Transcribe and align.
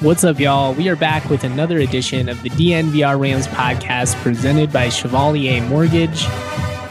What's 0.00 0.24
up, 0.24 0.38
y'all? 0.38 0.74
We 0.74 0.90
are 0.90 0.96
back 0.96 1.30
with 1.30 1.42
another 1.42 1.78
edition 1.78 2.28
of 2.28 2.42
the 2.42 2.50
DNVR 2.50 3.18
Rams 3.18 3.46
podcast 3.46 4.14
presented 4.16 4.70
by 4.70 4.90
Chevalier 4.90 5.62
Mortgage. 5.62 6.26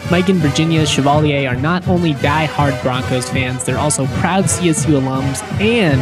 Mike 0.09 0.29
and 0.29 0.39
Virginia 0.39 0.87
Chevalier 0.87 1.47
are 1.47 1.55
not 1.55 1.87
only 1.87 2.13
die-hard 2.15 2.73
Broncos 2.81 3.29
fans, 3.29 3.63
they're 3.63 3.77
also 3.77 4.07
proud 4.07 4.45
CSU 4.45 4.99
alums 4.99 5.43
and 5.61 6.01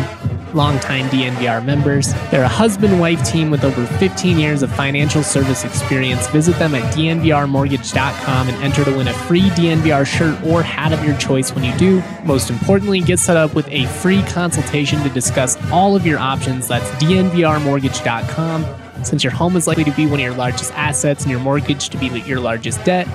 longtime 0.56 1.10
DNVR 1.10 1.64
members. 1.64 2.14
They're 2.32 2.44
a 2.44 2.48
husband 2.48 3.00
wife 3.00 3.24
team 3.24 3.50
with 3.50 3.64
over 3.64 3.86
15 3.86 4.38
years 4.38 4.64
of 4.64 4.74
financial 4.76 5.24
service 5.24 5.64
experience. 5.64 6.28
Visit 6.28 6.58
them 6.60 6.76
at 6.76 6.94
dnvrmortgage.com 6.94 8.50
and 8.50 8.64
enter 8.64 8.84
to 8.86 8.92
win 8.96 9.08
a 9.08 9.14
free 9.14 9.50
DNVR 9.50 10.06
shirt 10.06 10.42
or 10.44 10.64
hat 10.64 10.94
of 10.94 11.04
your 11.04 11.18
choice 11.18 11.54
when 11.54 11.64
you 11.64 11.76
do. 11.78 12.04
Most 12.24 12.50
importantly, 12.50 13.02
get 13.02 13.20
set 13.20 13.38
up 13.38 13.56
with 13.56 13.68
a 13.70 13.86
free 13.88 14.22
consultation 14.24 15.02
to 15.04 15.10
discuss 15.10 15.58
all 15.72 15.96
of 15.96 16.06
your 16.06 16.20
options. 16.20 16.68
That's 16.68 16.90
dnvrmortgage.com. 17.04 18.66
Since 19.04 19.24
your 19.24 19.34
home 19.34 19.56
is 19.56 19.68
likely 19.68 19.84
to 19.84 19.92
be 19.92 20.06
one 20.06 20.20
of 20.20 20.24
your 20.24 20.36
largest 20.36 20.74
assets 20.74 21.24
and 21.24 21.32
your 21.32 21.40
mortgage 21.40 21.90
to 21.90 21.98
be 21.98 22.08
your 22.08 22.40
largest 22.40 22.84
debt, 22.86 23.08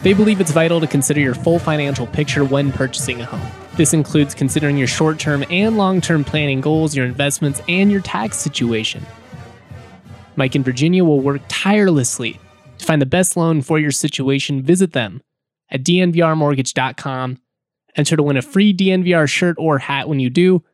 they 0.00 0.14
believe 0.14 0.40
it's 0.40 0.52
vital 0.52 0.80
to 0.80 0.86
consider 0.86 1.20
your 1.20 1.34
full 1.34 1.58
financial 1.58 2.06
picture 2.06 2.44
when 2.44 2.72
purchasing 2.72 3.20
a 3.20 3.24
home. 3.24 3.57
This 3.78 3.94
includes 3.94 4.34
considering 4.34 4.76
your 4.76 4.88
short 4.88 5.20
term 5.20 5.44
and 5.50 5.78
long 5.78 6.00
term 6.00 6.24
planning 6.24 6.60
goals, 6.60 6.96
your 6.96 7.06
investments, 7.06 7.62
and 7.68 7.92
your 7.92 8.00
tax 8.00 8.36
situation. 8.36 9.06
Mike 10.34 10.56
and 10.56 10.64
Virginia 10.64 11.04
will 11.04 11.20
work 11.20 11.42
tirelessly 11.46 12.40
to 12.78 12.84
find 12.84 13.00
the 13.00 13.06
best 13.06 13.36
loan 13.36 13.62
for 13.62 13.78
your 13.78 13.92
situation. 13.92 14.64
Visit 14.64 14.94
them 14.94 15.22
at 15.70 15.84
dnvrmortgage.com. 15.84 17.38
Enter 17.94 18.16
to 18.16 18.22
win 18.24 18.36
a 18.36 18.42
free 18.42 18.74
DNVR 18.74 19.28
shirt 19.28 19.54
or 19.60 19.78
hat 19.78 20.08
when 20.08 20.18
you 20.18 20.28
do. 20.28 20.64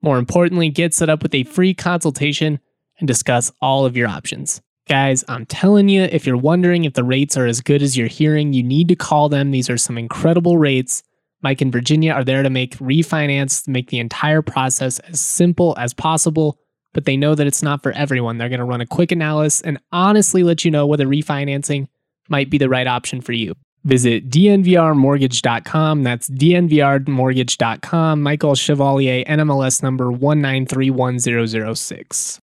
More 0.00 0.16
importantly, 0.16 0.70
get 0.70 0.94
set 0.94 1.10
up 1.10 1.22
with 1.22 1.34
a 1.34 1.44
free 1.44 1.74
consultation 1.74 2.58
and 2.98 3.06
discuss 3.06 3.52
all 3.60 3.84
of 3.84 3.98
your 3.98 4.08
options. 4.08 4.62
Guys, 4.88 5.24
I'm 5.28 5.44
telling 5.44 5.90
you, 5.90 6.04
if 6.04 6.26
you're 6.26 6.38
wondering 6.38 6.86
if 6.86 6.94
the 6.94 7.04
rates 7.04 7.36
are 7.36 7.46
as 7.46 7.60
good 7.60 7.82
as 7.82 7.98
you're 7.98 8.06
hearing, 8.06 8.54
you 8.54 8.62
need 8.62 8.88
to 8.88 8.96
call 8.96 9.28
them. 9.28 9.50
These 9.50 9.68
are 9.68 9.76
some 9.76 9.98
incredible 9.98 10.56
rates. 10.56 11.02
Mike 11.42 11.60
and 11.60 11.72
Virginia 11.72 12.12
are 12.12 12.24
there 12.24 12.42
to 12.42 12.48
make 12.50 12.76
refinance, 12.78 13.68
make 13.68 13.90
the 13.90 13.98
entire 13.98 14.40
process 14.42 14.98
as 15.00 15.20
simple 15.20 15.74
as 15.78 15.94
possible, 15.94 16.58
but 16.92 17.04
they 17.04 17.16
know 17.16 17.34
that 17.34 17.46
it's 17.46 17.62
not 17.62 17.82
for 17.82 17.92
everyone. 17.92 18.36
They're 18.38 18.48
going 18.48 18.60
to 18.60 18.64
run 18.64 18.80
a 18.80 18.86
quick 18.86 19.12
analysis 19.12 19.60
and 19.60 19.78
honestly 19.92 20.42
let 20.42 20.64
you 20.64 20.70
know 20.70 20.86
whether 20.86 21.06
refinancing 21.06 21.88
might 22.28 22.50
be 22.50 22.58
the 22.58 22.68
right 22.68 22.86
option 22.86 23.20
for 23.20 23.32
you. 23.32 23.54
Visit 23.84 24.28
dnvrmortgage.com. 24.30 26.02
That's 26.02 26.28
dnvrmortgage.com. 26.28 28.22
Michael 28.22 28.54
Chevalier, 28.56 29.24
NMLS 29.24 29.82
number 29.82 30.06
1931006. 30.06 32.40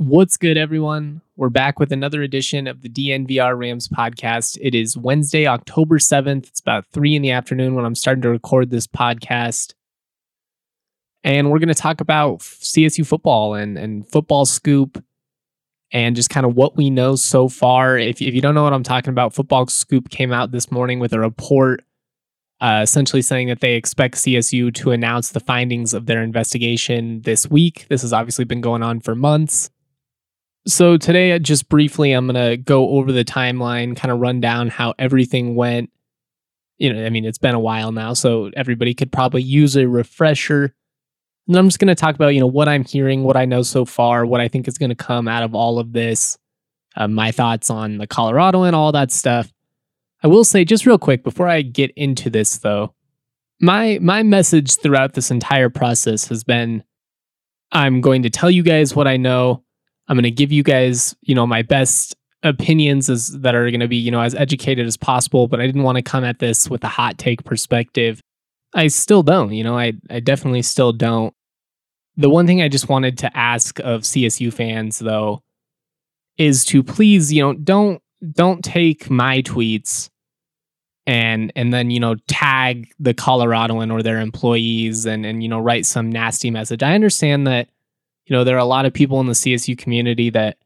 What's 0.00 0.38
good, 0.38 0.56
everyone? 0.56 1.20
We're 1.36 1.50
back 1.50 1.78
with 1.78 1.92
another 1.92 2.22
edition 2.22 2.66
of 2.66 2.80
the 2.80 2.88
DNVR 2.88 3.54
Rams 3.54 3.86
podcast. 3.86 4.56
It 4.58 4.74
is 4.74 4.96
Wednesday, 4.96 5.46
October 5.46 5.98
7th. 5.98 6.48
It's 6.48 6.60
about 6.60 6.86
three 6.86 7.14
in 7.14 7.20
the 7.20 7.32
afternoon 7.32 7.74
when 7.74 7.84
I'm 7.84 7.94
starting 7.94 8.22
to 8.22 8.30
record 8.30 8.70
this 8.70 8.86
podcast. 8.86 9.74
And 11.22 11.50
we're 11.50 11.58
going 11.58 11.68
to 11.68 11.74
talk 11.74 12.00
about 12.00 12.38
CSU 12.38 13.06
football 13.06 13.52
and, 13.52 13.76
and 13.76 14.08
football 14.08 14.46
scoop 14.46 15.04
and 15.92 16.16
just 16.16 16.30
kind 16.30 16.46
of 16.46 16.54
what 16.54 16.78
we 16.78 16.88
know 16.88 17.14
so 17.14 17.50
far. 17.50 17.98
If, 17.98 18.22
if 18.22 18.32
you 18.32 18.40
don't 18.40 18.54
know 18.54 18.64
what 18.64 18.72
I'm 18.72 18.82
talking 18.82 19.10
about, 19.10 19.34
Football 19.34 19.66
Scoop 19.66 20.08
came 20.08 20.32
out 20.32 20.50
this 20.50 20.72
morning 20.72 20.98
with 20.98 21.12
a 21.12 21.20
report 21.20 21.84
uh, 22.62 22.80
essentially 22.82 23.20
saying 23.20 23.48
that 23.48 23.60
they 23.60 23.74
expect 23.74 24.14
CSU 24.14 24.72
to 24.76 24.92
announce 24.92 25.28
the 25.32 25.40
findings 25.40 25.92
of 25.92 26.06
their 26.06 26.22
investigation 26.22 27.20
this 27.20 27.50
week. 27.50 27.84
This 27.90 28.00
has 28.00 28.14
obviously 28.14 28.46
been 28.46 28.62
going 28.62 28.82
on 28.82 29.00
for 29.00 29.14
months. 29.14 29.68
So 30.66 30.96
today, 30.96 31.32
uh, 31.32 31.38
just 31.38 31.68
briefly, 31.68 32.12
I'm 32.12 32.26
gonna 32.26 32.56
go 32.56 32.90
over 32.90 33.12
the 33.12 33.24
timeline, 33.24 33.96
kind 33.96 34.12
of 34.12 34.20
run 34.20 34.40
down 34.40 34.68
how 34.68 34.94
everything 34.98 35.54
went. 35.54 35.90
You 36.78 36.92
know, 36.92 37.04
I 37.04 37.10
mean, 37.10 37.24
it's 37.24 37.38
been 37.38 37.54
a 37.54 37.60
while 37.60 37.92
now, 37.92 38.12
so 38.12 38.50
everybody 38.56 38.94
could 38.94 39.10
probably 39.10 39.42
use 39.42 39.76
a 39.76 39.88
refresher. 39.88 40.74
And 41.48 41.56
I'm 41.56 41.66
just 41.68 41.78
gonna 41.78 41.94
talk 41.94 42.14
about, 42.14 42.28
you 42.28 42.40
know, 42.40 42.46
what 42.46 42.68
I'm 42.68 42.84
hearing, 42.84 43.22
what 43.22 43.36
I 43.36 43.46
know 43.46 43.62
so 43.62 43.84
far, 43.84 44.26
what 44.26 44.40
I 44.40 44.48
think 44.48 44.68
is 44.68 44.78
gonna 44.78 44.94
come 44.94 45.28
out 45.28 45.42
of 45.42 45.54
all 45.54 45.78
of 45.78 45.92
this, 45.92 46.38
uh, 46.96 47.08
my 47.08 47.32
thoughts 47.32 47.70
on 47.70 47.98
the 47.98 48.06
Colorado 48.06 48.62
and 48.62 48.76
all 48.76 48.92
that 48.92 49.10
stuff. 49.10 49.52
I 50.22 50.28
will 50.28 50.44
say, 50.44 50.64
just 50.66 50.84
real 50.84 50.98
quick, 50.98 51.24
before 51.24 51.48
I 51.48 51.62
get 51.62 51.90
into 51.96 52.28
this, 52.28 52.58
though, 52.58 52.94
my 53.60 53.98
my 54.02 54.22
message 54.22 54.76
throughout 54.76 55.14
this 55.14 55.30
entire 55.30 55.70
process 55.70 56.28
has 56.28 56.44
been, 56.44 56.84
I'm 57.72 58.02
going 58.02 58.22
to 58.24 58.30
tell 58.30 58.50
you 58.50 58.62
guys 58.62 58.94
what 58.94 59.08
I 59.08 59.16
know. 59.16 59.64
I'm 60.10 60.16
going 60.16 60.24
to 60.24 60.30
give 60.32 60.50
you 60.50 60.64
guys, 60.64 61.14
you 61.22 61.36
know, 61.36 61.46
my 61.46 61.62
best 61.62 62.16
opinions 62.42 63.08
as 63.08 63.28
that 63.28 63.54
are 63.54 63.70
going 63.70 63.78
to 63.80 63.86
be, 63.86 63.96
you 63.96 64.10
know, 64.10 64.20
as 64.20 64.34
educated 64.34 64.84
as 64.84 64.96
possible, 64.96 65.46
but 65.46 65.60
I 65.60 65.66
didn't 65.66 65.84
want 65.84 65.96
to 65.96 66.02
come 66.02 66.24
at 66.24 66.40
this 66.40 66.68
with 66.68 66.82
a 66.82 66.88
hot 66.88 67.16
take 67.16 67.44
perspective. 67.44 68.20
I 68.74 68.88
still 68.88 69.22
don't, 69.22 69.52
you 69.52 69.62
know, 69.62 69.78
I 69.78 69.92
I 70.10 70.18
definitely 70.18 70.62
still 70.62 70.92
don't. 70.92 71.32
The 72.16 72.28
one 72.28 72.48
thing 72.48 72.60
I 72.60 72.68
just 72.68 72.88
wanted 72.88 73.18
to 73.18 73.36
ask 73.36 73.78
of 73.78 74.02
CSU 74.02 74.52
fans 74.52 74.98
though 74.98 75.42
is 76.38 76.64
to 76.66 76.82
please, 76.82 77.32
you 77.32 77.42
know, 77.42 77.52
don't 77.52 78.02
don't 78.32 78.64
take 78.64 79.10
my 79.10 79.42
tweets 79.42 80.10
and 81.06 81.52
and 81.54 81.72
then 81.72 81.90
you 81.90 82.00
know 82.00 82.16
tag 82.26 82.90
the 82.98 83.14
Coloradoan 83.14 83.92
or 83.92 84.02
their 84.02 84.18
employees 84.18 85.06
and 85.06 85.24
and 85.24 85.40
you 85.40 85.48
know 85.48 85.60
write 85.60 85.86
some 85.86 86.10
nasty 86.10 86.50
message. 86.50 86.82
I 86.82 86.94
understand 86.94 87.46
that 87.46 87.68
you 88.26 88.36
know, 88.36 88.44
there 88.44 88.56
are 88.56 88.60
a 88.60 88.64
lot 88.64 88.86
of 88.86 88.92
people 88.92 89.20
in 89.20 89.26
the 89.26 89.32
CSU 89.32 89.76
community 89.76 90.30
that, 90.30 90.56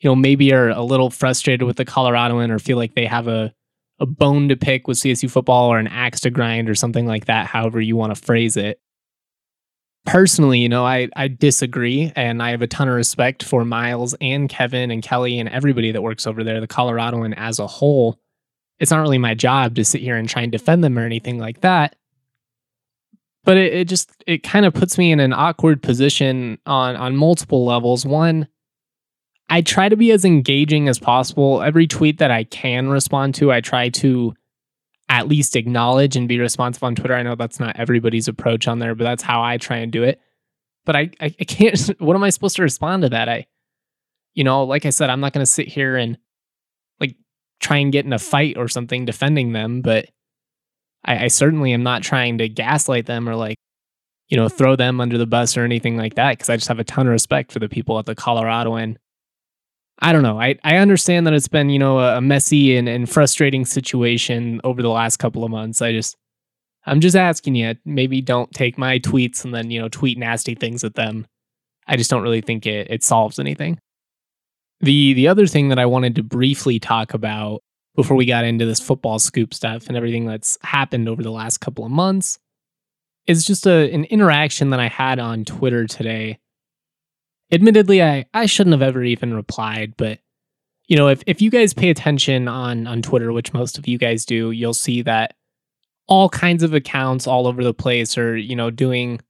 you 0.00 0.08
know, 0.08 0.16
maybe 0.16 0.52
are 0.52 0.70
a 0.70 0.82
little 0.82 1.10
frustrated 1.10 1.66
with 1.66 1.76
the 1.76 1.84
Coloradoan 1.84 2.50
or 2.50 2.58
feel 2.58 2.76
like 2.76 2.94
they 2.94 3.06
have 3.06 3.28
a, 3.28 3.54
a 4.00 4.06
bone 4.06 4.48
to 4.48 4.56
pick 4.56 4.88
with 4.88 4.98
CSU 4.98 5.30
football 5.30 5.72
or 5.72 5.78
an 5.78 5.86
axe 5.86 6.20
to 6.20 6.30
grind 6.30 6.68
or 6.68 6.74
something 6.74 7.06
like 7.06 7.26
that, 7.26 7.46
however 7.46 7.80
you 7.80 7.96
want 7.96 8.14
to 8.14 8.20
phrase 8.20 8.56
it. 8.56 8.80
Personally, 10.06 10.58
you 10.58 10.68
know, 10.68 10.84
I, 10.84 11.08
I 11.16 11.28
disagree 11.28 12.12
and 12.14 12.42
I 12.42 12.50
have 12.50 12.60
a 12.60 12.66
ton 12.66 12.88
of 12.88 12.94
respect 12.94 13.42
for 13.42 13.64
Miles 13.64 14.14
and 14.20 14.48
Kevin 14.50 14.90
and 14.90 15.02
Kelly 15.02 15.38
and 15.38 15.48
everybody 15.48 15.92
that 15.92 16.02
works 16.02 16.26
over 16.26 16.44
there, 16.44 16.60
the 16.60 16.68
Coloradoan 16.68 17.34
as 17.36 17.58
a 17.58 17.66
whole. 17.66 18.18
It's 18.78 18.90
not 18.90 19.00
really 19.00 19.18
my 19.18 19.34
job 19.34 19.76
to 19.76 19.84
sit 19.84 20.02
here 20.02 20.16
and 20.16 20.28
try 20.28 20.42
and 20.42 20.52
defend 20.52 20.84
them 20.84 20.98
or 20.98 21.06
anything 21.06 21.38
like 21.38 21.62
that 21.62 21.96
but 23.44 23.56
it, 23.56 23.72
it 23.72 23.88
just 23.88 24.10
it 24.26 24.42
kind 24.42 24.66
of 24.66 24.74
puts 24.74 24.98
me 24.98 25.12
in 25.12 25.20
an 25.20 25.32
awkward 25.32 25.82
position 25.82 26.58
on 26.66 26.96
on 26.96 27.16
multiple 27.16 27.64
levels. 27.64 28.04
One 28.04 28.48
i 29.50 29.60
try 29.60 29.88
to 29.88 29.96
be 29.96 30.10
as 30.10 30.24
engaging 30.24 30.88
as 30.88 30.98
possible. 30.98 31.62
Every 31.62 31.86
tweet 31.86 32.18
that 32.18 32.30
i 32.30 32.44
can 32.44 32.88
respond 32.88 33.34
to 33.36 33.52
i 33.52 33.60
try 33.60 33.88
to 33.90 34.34
at 35.10 35.28
least 35.28 35.54
acknowledge 35.54 36.16
and 36.16 36.28
be 36.28 36.38
responsive 36.38 36.82
on 36.82 36.94
twitter. 36.94 37.14
I 37.14 37.22
know 37.22 37.34
that's 37.34 37.60
not 37.60 37.76
everybody's 37.78 38.28
approach 38.28 38.66
on 38.66 38.78
there 38.78 38.94
but 38.94 39.04
that's 39.04 39.22
how 39.22 39.42
i 39.42 39.58
try 39.58 39.76
and 39.76 39.92
do 39.92 40.02
it. 40.02 40.20
But 40.84 40.96
i 40.96 41.10
i, 41.20 41.34
I 41.38 41.44
can't 41.44 41.78
what 42.00 42.16
am 42.16 42.24
i 42.24 42.30
supposed 42.30 42.56
to 42.56 42.62
respond 42.62 43.02
to 43.02 43.10
that? 43.10 43.28
I 43.28 43.46
you 44.34 44.44
know 44.44 44.64
like 44.64 44.84
i 44.84 44.90
said 44.90 45.10
i'm 45.10 45.20
not 45.20 45.32
going 45.32 45.44
to 45.44 45.50
sit 45.50 45.68
here 45.68 45.96
and 45.96 46.18
like 47.00 47.16
try 47.60 47.76
and 47.78 47.92
get 47.92 48.04
in 48.04 48.12
a 48.12 48.18
fight 48.18 48.56
or 48.56 48.68
something 48.68 49.04
defending 49.04 49.52
them 49.52 49.80
but 49.80 50.08
I, 51.04 51.24
I 51.24 51.28
certainly 51.28 51.72
am 51.72 51.82
not 51.82 52.02
trying 52.02 52.38
to 52.38 52.48
gaslight 52.48 53.06
them 53.06 53.28
or 53.28 53.36
like, 53.36 53.56
you 54.28 54.36
know, 54.36 54.48
throw 54.48 54.76
them 54.76 55.00
under 55.00 55.18
the 55.18 55.26
bus 55.26 55.56
or 55.56 55.64
anything 55.64 55.96
like 55.96 56.14
that 56.14 56.32
because 56.32 56.48
I 56.48 56.56
just 56.56 56.68
have 56.68 56.78
a 56.78 56.84
ton 56.84 57.06
of 57.06 57.12
respect 57.12 57.52
for 57.52 57.58
the 57.58 57.68
people 57.68 57.98
at 57.98 58.06
the 58.06 58.14
Colorado 58.14 58.74
and 58.74 58.98
I 60.00 60.12
don't 60.12 60.22
know. 60.22 60.40
I, 60.40 60.58
I 60.64 60.76
understand 60.78 61.26
that 61.26 61.34
it's 61.34 61.48
been, 61.48 61.70
you 61.70 61.78
know, 61.78 62.00
a 62.00 62.20
messy 62.20 62.76
and, 62.76 62.88
and 62.88 63.08
frustrating 63.08 63.64
situation 63.64 64.60
over 64.64 64.82
the 64.82 64.88
last 64.88 65.18
couple 65.18 65.44
of 65.44 65.50
months. 65.50 65.80
I 65.80 65.92
just 65.92 66.16
I'm 66.86 67.00
just 67.00 67.16
asking 67.16 67.54
you, 67.54 67.74
maybe 67.84 68.20
don't 68.20 68.50
take 68.52 68.76
my 68.76 68.98
tweets 68.98 69.44
and 69.44 69.54
then, 69.54 69.70
you 69.70 69.80
know, 69.80 69.88
tweet 69.88 70.18
nasty 70.18 70.54
things 70.54 70.84
at 70.84 70.94
them. 70.94 71.26
I 71.86 71.96
just 71.96 72.10
don't 72.10 72.22
really 72.22 72.40
think 72.40 72.66
it 72.66 72.90
it 72.90 73.02
solves 73.02 73.38
anything. 73.38 73.78
The 74.80 75.14
the 75.14 75.28
other 75.28 75.46
thing 75.46 75.68
that 75.68 75.78
I 75.78 75.86
wanted 75.86 76.16
to 76.16 76.22
briefly 76.22 76.78
talk 76.78 77.14
about 77.14 77.62
before 77.94 78.16
we 78.16 78.26
got 78.26 78.44
into 78.44 78.66
this 78.66 78.80
football 78.80 79.18
scoop 79.18 79.54
stuff 79.54 79.86
and 79.86 79.96
everything 79.96 80.26
that's 80.26 80.58
happened 80.62 81.08
over 81.08 81.22
the 81.22 81.30
last 81.30 81.58
couple 81.58 81.84
of 81.84 81.90
months 81.90 82.38
is 83.26 83.46
just 83.46 83.66
a, 83.66 83.92
an 83.92 84.04
interaction 84.04 84.70
that 84.70 84.80
I 84.80 84.88
had 84.88 85.18
on 85.18 85.44
Twitter 85.44 85.86
today. 85.86 86.38
Admittedly, 87.52 88.02
I, 88.02 88.26
I 88.34 88.46
shouldn't 88.46 88.72
have 88.72 88.82
ever 88.82 89.02
even 89.02 89.34
replied, 89.34 89.94
but 89.96 90.18
you 90.86 90.96
know, 90.96 91.08
if, 91.08 91.22
if 91.26 91.40
you 91.40 91.50
guys 91.50 91.72
pay 91.72 91.88
attention 91.88 92.46
on, 92.48 92.86
on 92.86 93.00
Twitter, 93.00 93.32
which 93.32 93.54
most 93.54 93.78
of 93.78 93.88
you 93.88 93.96
guys 93.96 94.26
do, 94.26 94.50
you'll 94.50 94.74
see 94.74 95.02
that 95.02 95.34
all 96.06 96.28
kinds 96.28 96.62
of 96.62 96.74
accounts 96.74 97.26
all 97.26 97.46
over 97.46 97.64
the 97.64 97.72
place 97.72 98.18
are, 98.18 98.36
you 98.36 98.54
know, 98.54 98.70
doing 98.70 99.20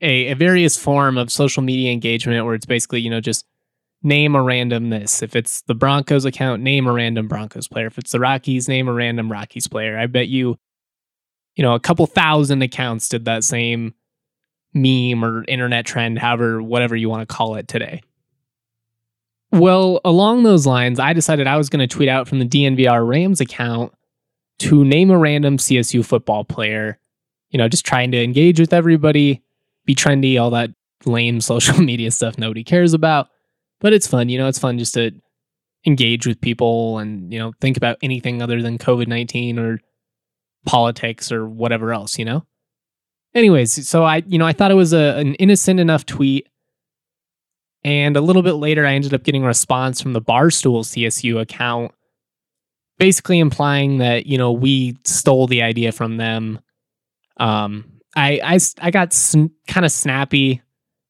a, 0.00 0.28
a 0.28 0.34
various 0.34 0.76
form 0.76 1.18
of 1.18 1.30
social 1.30 1.62
media 1.62 1.92
engagement 1.92 2.44
where 2.46 2.54
it's 2.54 2.64
basically, 2.64 3.00
you 3.00 3.10
know, 3.10 3.20
just 3.20 3.44
name 4.02 4.34
a 4.34 4.42
random 4.42 4.90
this. 4.90 5.22
If 5.22 5.36
it's 5.36 5.62
the 5.62 5.74
Broncos 5.74 6.24
account, 6.24 6.62
name 6.62 6.86
a 6.86 6.92
random 6.92 7.28
Broncos 7.28 7.68
player. 7.68 7.86
If 7.86 7.98
it's 7.98 8.12
the 8.12 8.20
Rockies, 8.20 8.68
name 8.68 8.88
a 8.88 8.92
random 8.92 9.30
Rockies 9.30 9.68
player. 9.68 9.98
I 9.98 10.06
bet 10.06 10.28
you, 10.28 10.58
you 11.54 11.62
know, 11.62 11.74
a 11.74 11.80
couple 11.80 12.06
thousand 12.06 12.62
accounts 12.62 13.08
did 13.08 13.24
that 13.26 13.44
same 13.44 13.94
meme 14.74 15.24
or 15.24 15.44
internet 15.44 15.86
trend, 15.86 16.18
however, 16.18 16.62
whatever 16.62 16.96
you 16.96 17.08
want 17.08 17.28
to 17.28 17.34
call 17.34 17.56
it 17.56 17.68
today. 17.68 18.02
Well, 19.52 20.00
along 20.04 20.44
those 20.44 20.66
lines, 20.66 20.98
I 20.98 21.12
decided 21.12 21.46
I 21.46 21.58
was 21.58 21.68
going 21.68 21.86
to 21.86 21.94
tweet 21.94 22.08
out 22.08 22.26
from 22.26 22.38
the 22.38 22.46
DNVR 22.46 23.06
Rams 23.06 23.40
account 23.40 23.92
to 24.60 24.84
name 24.84 25.10
a 25.10 25.18
random 25.18 25.58
CSU 25.58 26.04
football 26.04 26.44
player, 26.44 26.98
you 27.50 27.58
know, 27.58 27.68
just 27.68 27.84
trying 27.84 28.12
to 28.12 28.22
engage 28.22 28.58
with 28.58 28.72
everybody, 28.72 29.42
be 29.84 29.94
trendy, 29.94 30.40
all 30.40 30.50
that 30.50 30.70
lame 31.04 31.40
social 31.42 31.78
media 31.78 32.10
stuff 32.10 32.38
nobody 32.38 32.64
cares 32.64 32.94
about. 32.94 33.28
But 33.82 33.92
it's 33.92 34.06
fun, 34.06 34.28
you 34.28 34.38
know, 34.38 34.46
it's 34.46 34.60
fun 34.60 34.78
just 34.78 34.94
to 34.94 35.10
engage 35.84 36.26
with 36.26 36.40
people 36.40 36.98
and, 36.98 37.32
you 37.32 37.38
know, 37.38 37.52
think 37.60 37.76
about 37.76 37.98
anything 38.00 38.40
other 38.40 38.62
than 38.62 38.78
COVID 38.78 39.08
19 39.08 39.58
or 39.58 39.80
politics 40.64 41.32
or 41.32 41.48
whatever 41.48 41.92
else, 41.92 42.16
you 42.16 42.24
know? 42.24 42.46
Anyways, 43.34 43.88
so 43.88 44.04
I, 44.04 44.22
you 44.26 44.38
know, 44.38 44.46
I 44.46 44.52
thought 44.52 44.70
it 44.70 44.74
was 44.74 44.92
a, 44.92 45.16
an 45.16 45.34
innocent 45.34 45.80
enough 45.80 46.06
tweet. 46.06 46.46
And 47.82 48.16
a 48.16 48.20
little 48.20 48.42
bit 48.42 48.52
later, 48.52 48.86
I 48.86 48.92
ended 48.94 49.14
up 49.14 49.24
getting 49.24 49.42
a 49.42 49.48
response 49.48 50.00
from 50.00 50.12
the 50.12 50.22
Barstool 50.22 50.84
CSU 50.84 51.40
account, 51.40 51.90
basically 52.98 53.40
implying 53.40 53.98
that, 53.98 54.26
you 54.26 54.38
know, 54.38 54.52
we 54.52 54.96
stole 55.04 55.48
the 55.48 55.62
idea 55.62 55.90
from 55.90 56.18
them. 56.18 56.60
Um, 57.38 58.00
I, 58.14 58.40
I, 58.44 58.58
I 58.80 58.90
got 58.92 59.12
sn- 59.12 59.50
kind 59.66 59.84
of 59.84 59.90
snappy 59.90 60.62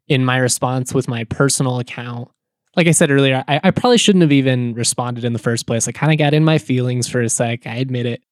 in 0.08 0.24
my 0.24 0.38
response 0.38 0.94
with 0.94 1.08
my 1.08 1.24
personal 1.24 1.78
account. 1.78 2.30
Like 2.76 2.86
I 2.86 2.92
said 2.92 3.10
earlier, 3.10 3.44
I, 3.46 3.60
I 3.64 3.70
probably 3.70 3.98
shouldn't 3.98 4.22
have 4.22 4.32
even 4.32 4.74
responded 4.74 5.24
in 5.24 5.32
the 5.32 5.38
first 5.38 5.66
place. 5.66 5.88
I 5.88 5.92
kind 5.92 6.12
of 6.12 6.18
got 6.18 6.32
in 6.32 6.44
my 6.44 6.58
feelings 6.58 7.08
for 7.08 7.20
a 7.20 7.28
sec. 7.28 7.66
I 7.66 7.76
admit 7.76 8.06
it. 8.06 8.22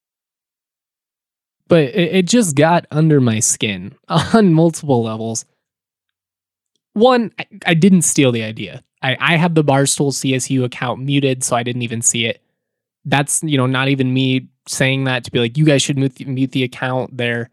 But 1.69 1.85
it, 1.85 2.15
it 2.17 2.27
just 2.27 2.57
got 2.57 2.87
under 2.91 3.21
my 3.21 3.41
skin 3.41 3.95
on 4.09 4.55
multiple 4.55 5.03
levels. 5.03 5.45
One, 6.95 7.33
I, 7.39 7.47
I 7.67 7.75
didn't 7.75 8.03
steal 8.03 8.33
the 8.33 8.43
idea. 8.43 8.83
I, 9.03 9.17
I 9.21 9.37
have 9.37 9.55
the 9.55 9.65
Barstool 9.65 10.13
CSU 10.13 10.65
account 10.65 11.01
muted, 11.01 11.45
so 11.45 11.57
I 11.57 11.63
didn't 11.63 11.83
even 11.83 12.03
see 12.03 12.27
it. 12.27 12.43
That's, 13.05 13.43
you 13.43 13.57
know, 13.57 13.67
not 13.67 13.89
even 13.89 14.13
me 14.13 14.49
saying 14.67 15.05
that 15.05 15.25
to 15.25 15.31
be 15.31 15.39
like, 15.39 15.57
you 15.57 15.65
guys 15.65 15.83
should 15.83 15.97
mute 15.97 16.17
the, 16.17 16.25
mute 16.25 16.53
the 16.53 16.65
account. 16.65 17.17
Their 17.17 17.51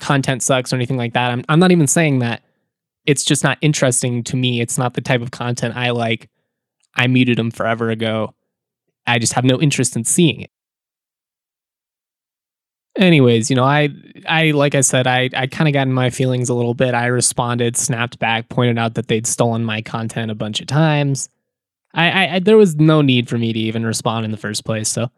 content 0.00 0.42
sucks 0.42 0.72
or 0.72 0.76
anything 0.76 0.96
like 0.96 1.12
that. 1.12 1.30
I'm, 1.30 1.44
I'm 1.48 1.60
not 1.60 1.70
even 1.70 1.86
saying 1.86 2.20
that 2.20 2.42
it's 3.10 3.24
just 3.24 3.42
not 3.42 3.58
interesting 3.60 4.22
to 4.22 4.36
me. 4.36 4.60
It's 4.60 4.78
not 4.78 4.94
the 4.94 5.00
type 5.00 5.20
of 5.20 5.32
content 5.32 5.76
I 5.76 5.90
like. 5.90 6.28
I 6.94 7.08
muted 7.08 7.38
them 7.38 7.50
forever 7.50 7.90
ago. 7.90 8.34
I 9.04 9.18
just 9.18 9.32
have 9.32 9.44
no 9.44 9.60
interest 9.60 9.96
in 9.96 10.04
seeing 10.04 10.42
it. 10.42 10.50
Anyways, 12.96 13.50
you 13.50 13.56
know, 13.56 13.64
I 13.64 13.88
I 14.28 14.52
like 14.52 14.76
I 14.76 14.80
said, 14.82 15.08
I 15.08 15.28
I 15.34 15.48
kind 15.48 15.68
of 15.68 15.74
got 15.74 15.88
in 15.88 15.92
my 15.92 16.10
feelings 16.10 16.48
a 16.48 16.54
little 16.54 16.74
bit. 16.74 16.94
I 16.94 17.06
responded, 17.06 17.76
snapped 17.76 18.20
back, 18.20 18.48
pointed 18.48 18.78
out 18.78 18.94
that 18.94 19.08
they'd 19.08 19.26
stolen 19.26 19.64
my 19.64 19.82
content 19.82 20.30
a 20.30 20.34
bunch 20.36 20.60
of 20.60 20.68
times. 20.68 21.28
I, 21.94 22.10
I, 22.10 22.34
I 22.34 22.38
there 22.38 22.56
was 22.56 22.76
no 22.76 23.02
need 23.02 23.28
for 23.28 23.38
me 23.38 23.52
to 23.52 23.58
even 23.58 23.84
respond 23.84 24.24
in 24.24 24.30
the 24.30 24.36
first 24.36 24.64
place, 24.64 24.88
so 24.88 25.10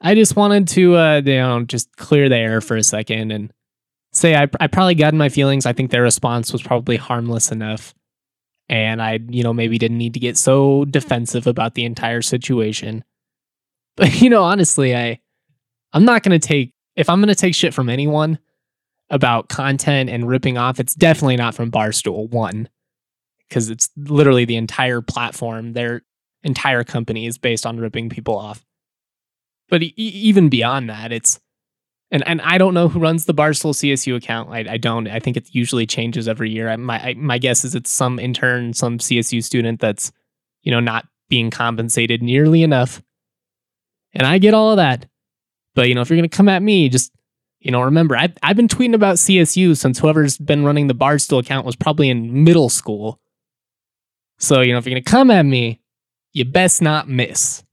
I 0.00 0.16
just 0.16 0.34
wanted 0.34 0.66
to 0.68 0.96
uh 0.96 1.22
you 1.24 1.36
know 1.36 1.62
just 1.62 1.94
clear 1.96 2.28
the 2.28 2.36
air 2.36 2.60
for 2.60 2.76
a 2.76 2.82
second 2.82 3.30
and 3.30 3.52
say 4.18 4.34
I, 4.36 4.48
I 4.60 4.66
probably 4.66 4.94
got 4.94 5.12
in 5.12 5.18
my 5.18 5.28
feelings. 5.28 5.66
I 5.66 5.72
think 5.72 5.90
their 5.90 6.02
response 6.02 6.52
was 6.52 6.62
probably 6.62 6.96
harmless 6.96 7.50
enough. 7.50 7.94
And 8.68 9.00
I, 9.00 9.18
you 9.28 9.42
know, 9.42 9.54
maybe 9.54 9.78
didn't 9.78 9.98
need 9.98 10.14
to 10.14 10.20
get 10.20 10.36
so 10.36 10.84
defensive 10.84 11.46
about 11.46 11.74
the 11.74 11.84
entire 11.84 12.22
situation. 12.22 13.04
But, 13.96 14.20
you 14.20 14.30
know, 14.30 14.44
honestly, 14.44 14.94
I, 14.94 15.18
I'm 15.92 16.04
not 16.04 16.22
to 16.40 16.46
take, 16.46 16.72
if 16.94 17.08
I'm 17.08 17.20
to 17.26 17.34
take 17.34 17.52
shit 17.52 17.74
from 17.74 17.88
anyone 17.88 18.38
about 19.10 19.48
content 19.48 20.08
and 20.08 20.28
ripping 20.28 20.56
off, 20.56 20.78
it's 20.78 20.94
definitely 20.94 21.34
not 21.34 21.56
from 21.56 21.72
Barstool, 21.72 22.30
one, 22.30 22.68
because 23.48 23.70
it's 23.70 23.90
literally 23.96 24.44
the 24.44 24.54
entire 24.54 25.00
platform. 25.00 25.72
Their 25.72 26.02
entire 26.44 26.84
company 26.84 27.26
is 27.26 27.38
based 27.38 27.66
on 27.66 27.80
ripping 27.80 28.08
people 28.08 28.38
off. 28.38 28.64
But 29.68 29.82
e- 29.82 29.94
even 29.96 30.48
beyond 30.48 30.88
that, 30.90 31.10
it's, 31.10 31.40
and 32.10 32.26
and 32.26 32.40
I 32.40 32.58
don't 32.58 32.74
know 32.74 32.88
who 32.88 33.00
runs 33.00 33.26
the 33.26 33.34
Barstool 33.34 33.74
CSU 33.74 34.16
account. 34.16 34.50
I, 34.50 34.64
I 34.68 34.76
don't. 34.78 35.08
I 35.08 35.20
think 35.20 35.36
it 35.36 35.54
usually 35.54 35.86
changes 35.86 36.26
every 36.26 36.50
year. 36.50 36.70
I, 36.70 36.76
my 36.76 36.98
I, 36.98 37.14
my 37.14 37.38
guess 37.38 37.64
is 37.64 37.74
it's 37.74 37.90
some 37.90 38.18
intern, 38.18 38.72
some 38.72 38.98
CSU 38.98 39.42
student 39.44 39.80
that's 39.80 40.10
you 40.62 40.70
know 40.72 40.80
not 40.80 41.06
being 41.28 41.50
compensated 41.50 42.22
nearly 42.22 42.62
enough. 42.62 43.02
And 44.14 44.26
I 44.26 44.38
get 44.38 44.54
all 44.54 44.70
of 44.70 44.78
that, 44.78 45.06
but 45.74 45.88
you 45.88 45.94
know 45.94 46.00
if 46.00 46.08
you're 46.08 46.16
gonna 46.16 46.28
come 46.28 46.48
at 46.48 46.62
me, 46.62 46.88
just 46.88 47.12
you 47.60 47.70
know 47.70 47.82
remember 47.82 48.16
I 48.16 48.32
I've 48.42 48.56
been 48.56 48.68
tweeting 48.68 48.94
about 48.94 49.16
CSU 49.16 49.76
since 49.76 49.98
whoever's 49.98 50.38
been 50.38 50.64
running 50.64 50.86
the 50.86 50.94
Barstool 50.94 51.40
account 51.40 51.66
was 51.66 51.76
probably 51.76 52.08
in 52.08 52.42
middle 52.42 52.70
school. 52.70 53.20
So 54.38 54.62
you 54.62 54.72
know 54.72 54.78
if 54.78 54.86
you're 54.86 54.94
gonna 54.94 55.02
come 55.02 55.30
at 55.30 55.44
me, 55.44 55.82
you 56.32 56.46
best 56.46 56.80
not 56.80 57.06
miss. 57.06 57.64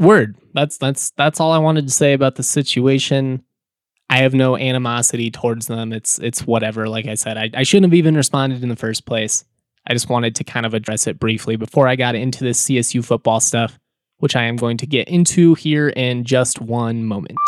Word. 0.00 0.36
That's 0.54 0.78
that's 0.78 1.10
that's 1.10 1.40
all 1.40 1.52
I 1.52 1.58
wanted 1.58 1.86
to 1.86 1.92
say 1.92 2.14
about 2.14 2.36
the 2.36 2.42
situation. 2.42 3.44
I 4.08 4.18
have 4.18 4.32
no 4.32 4.56
animosity 4.56 5.30
towards 5.30 5.66
them. 5.66 5.92
It's 5.92 6.18
it's 6.18 6.46
whatever. 6.46 6.88
Like 6.88 7.06
I 7.06 7.14
said, 7.14 7.36
I, 7.36 7.50
I 7.54 7.62
shouldn't 7.62 7.92
have 7.92 7.98
even 7.98 8.16
responded 8.16 8.62
in 8.62 8.70
the 8.70 8.76
first 8.76 9.04
place. 9.04 9.44
I 9.86 9.92
just 9.92 10.08
wanted 10.08 10.34
to 10.36 10.44
kind 10.44 10.64
of 10.64 10.72
address 10.72 11.06
it 11.06 11.20
briefly 11.20 11.56
before 11.56 11.86
I 11.86 11.96
got 11.96 12.14
into 12.14 12.44
this 12.44 12.64
CSU 12.64 13.04
football 13.04 13.40
stuff, 13.40 13.78
which 14.18 14.36
I 14.36 14.44
am 14.44 14.56
going 14.56 14.78
to 14.78 14.86
get 14.86 15.06
into 15.06 15.54
here 15.54 15.90
in 15.90 16.24
just 16.24 16.60
one 16.60 17.04
moment. 17.04 17.38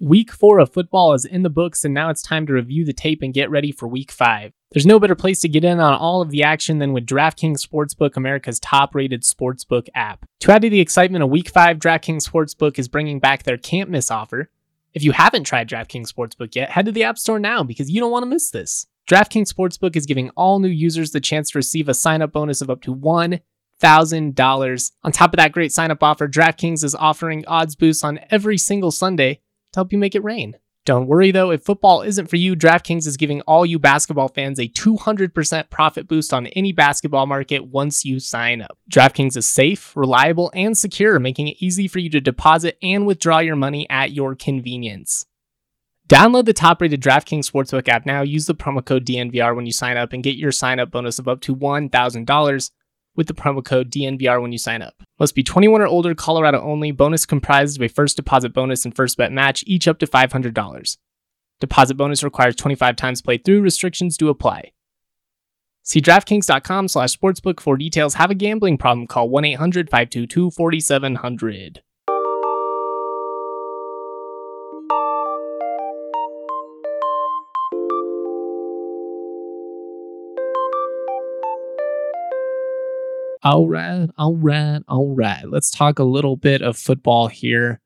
Week 0.00 0.32
four 0.32 0.58
of 0.58 0.72
football 0.72 1.14
is 1.14 1.24
in 1.24 1.44
the 1.44 1.50
books, 1.50 1.84
and 1.84 1.94
now 1.94 2.10
it's 2.10 2.20
time 2.20 2.46
to 2.46 2.52
review 2.52 2.84
the 2.84 2.92
tape 2.92 3.22
and 3.22 3.32
get 3.32 3.48
ready 3.48 3.70
for 3.70 3.86
week 3.86 4.10
five. 4.10 4.52
There's 4.72 4.84
no 4.84 4.98
better 4.98 5.14
place 5.14 5.38
to 5.40 5.48
get 5.48 5.62
in 5.62 5.78
on 5.78 5.94
all 5.94 6.20
of 6.20 6.30
the 6.30 6.42
action 6.42 6.78
than 6.78 6.92
with 6.92 7.06
DraftKings 7.06 7.64
Sportsbook, 7.64 8.16
America's 8.16 8.58
top 8.58 8.92
rated 8.92 9.22
sportsbook 9.22 9.86
app. 9.94 10.26
To 10.40 10.50
add 10.50 10.62
to 10.62 10.70
the 10.70 10.80
excitement 10.80 11.22
of 11.22 11.30
week 11.30 11.48
five, 11.48 11.78
DraftKings 11.78 12.28
Sportsbook 12.28 12.76
is 12.76 12.88
bringing 12.88 13.20
back 13.20 13.44
their 13.44 13.56
can't 13.56 13.88
miss 13.88 14.10
offer. 14.10 14.50
If 14.94 15.04
you 15.04 15.12
haven't 15.12 15.44
tried 15.44 15.68
DraftKings 15.68 16.12
Sportsbook 16.12 16.56
yet, 16.56 16.70
head 16.70 16.86
to 16.86 16.92
the 16.92 17.04
App 17.04 17.16
Store 17.16 17.38
now 17.38 17.62
because 17.62 17.88
you 17.88 18.00
don't 18.00 18.10
want 18.10 18.24
to 18.24 18.30
miss 18.30 18.50
this. 18.50 18.88
DraftKings 19.08 19.52
Sportsbook 19.52 19.94
is 19.94 20.06
giving 20.06 20.30
all 20.30 20.58
new 20.58 20.66
users 20.66 21.12
the 21.12 21.20
chance 21.20 21.52
to 21.52 21.58
receive 21.58 21.88
a 21.88 21.94
sign 21.94 22.20
up 22.20 22.32
bonus 22.32 22.60
of 22.60 22.68
up 22.68 22.82
to 22.82 22.92
$1,000. 22.92 24.92
On 25.04 25.12
top 25.12 25.32
of 25.32 25.36
that 25.36 25.52
great 25.52 25.72
sign 25.72 25.92
up 25.92 26.02
offer, 26.02 26.26
DraftKings 26.26 26.82
is 26.82 26.96
offering 26.96 27.44
odds 27.46 27.76
boosts 27.76 28.02
on 28.02 28.18
every 28.30 28.58
single 28.58 28.90
Sunday 28.90 29.40
to 29.74 29.78
help 29.78 29.92
you 29.92 29.98
make 29.98 30.14
it 30.14 30.24
rain. 30.24 30.56
Don't 30.84 31.06
worry 31.06 31.30
though, 31.30 31.50
if 31.50 31.62
football 31.62 32.02
isn't 32.02 32.26
for 32.26 32.36
you, 32.36 32.54
DraftKings 32.54 33.06
is 33.06 33.16
giving 33.16 33.40
all 33.42 33.64
you 33.64 33.78
basketball 33.78 34.28
fans 34.28 34.58
a 34.58 34.68
200% 34.68 35.70
profit 35.70 36.06
boost 36.06 36.34
on 36.34 36.46
any 36.48 36.72
basketball 36.72 37.26
market 37.26 37.66
once 37.66 38.04
you 38.04 38.20
sign 38.20 38.60
up. 38.60 38.76
DraftKings 38.90 39.36
is 39.36 39.46
safe, 39.46 39.96
reliable, 39.96 40.50
and 40.54 40.76
secure, 40.76 41.18
making 41.18 41.48
it 41.48 41.56
easy 41.60 41.88
for 41.88 42.00
you 42.00 42.10
to 42.10 42.20
deposit 42.20 42.76
and 42.82 43.06
withdraw 43.06 43.38
your 43.38 43.56
money 43.56 43.88
at 43.88 44.12
your 44.12 44.34
convenience. 44.34 45.24
Download 46.06 46.44
the 46.44 46.52
top 46.52 46.82
rated 46.82 47.00
DraftKings 47.00 47.50
Sportsbook 47.50 47.88
app 47.88 48.04
now, 48.04 48.20
use 48.20 48.44
the 48.44 48.54
promo 48.54 48.84
code 48.84 49.06
DNVR 49.06 49.56
when 49.56 49.64
you 49.64 49.72
sign 49.72 49.96
up, 49.96 50.12
and 50.12 50.22
get 50.22 50.36
your 50.36 50.52
sign 50.52 50.78
up 50.78 50.90
bonus 50.90 51.18
of 51.18 51.28
up 51.28 51.40
to 51.40 51.56
$1,000 51.56 52.70
with 53.16 53.26
the 53.26 53.34
promo 53.34 53.64
code 53.64 53.90
DNVR 53.90 54.40
when 54.40 54.52
you 54.52 54.58
sign 54.58 54.82
up. 54.82 55.02
Must 55.18 55.34
be 55.34 55.42
21 55.42 55.80
or 55.80 55.86
older, 55.86 56.14
Colorado 56.14 56.60
only. 56.60 56.90
Bonus 56.90 57.26
comprised 57.26 57.76
of 57.76 57.82
a 57.82 57.88
first 57.88 58.16
deposit 58.16 58.52
bonus 58.52 58.84
and 58.84 58.94
first 58.94 59.16
bet 59.16 59.32
match, 59.32 59.64
each 59.66 59.88
up 59.88 59.98
to 60.00 60.06
$500. 60.06 60.96
Deposit 61.60 61.94
bonus 61.94 62.22
requires 62.22 62.56
25 62.56 62.96
times 62.96 63.22
played 63.22 63.44
through. 63.44 63.60
Restrictions 63.60 64.16
do 64.16 64.28
apply. 64.28 64.72
See 65.82 66.00
DraftKings.com 66.00 66.88
slash 66.88 67.16
sportsbook 67.16 67.60
for 67.60 67.76
details. 67.76 68.14
Have 68.14 68.30
a 68.30 68.34
gambling 68.34 68.78
problem? 68.78 69.06
Call 69.06 69.28
1-800-522-4700. 69.28 71.78
All 83.44 83.68
right, 83.68 84.08
all 84.16 84.34
right, 84.34 84.80
all 84.88 85.14
right. 85.14 85.44
Let's 85.46 85.70
talk 85.70 85.98
a 85.98 86.04
little 86.04 86.34
bit 86.34 86.62
of 86.62 86.78
football 86.78 87.28
here. 87.28 87.82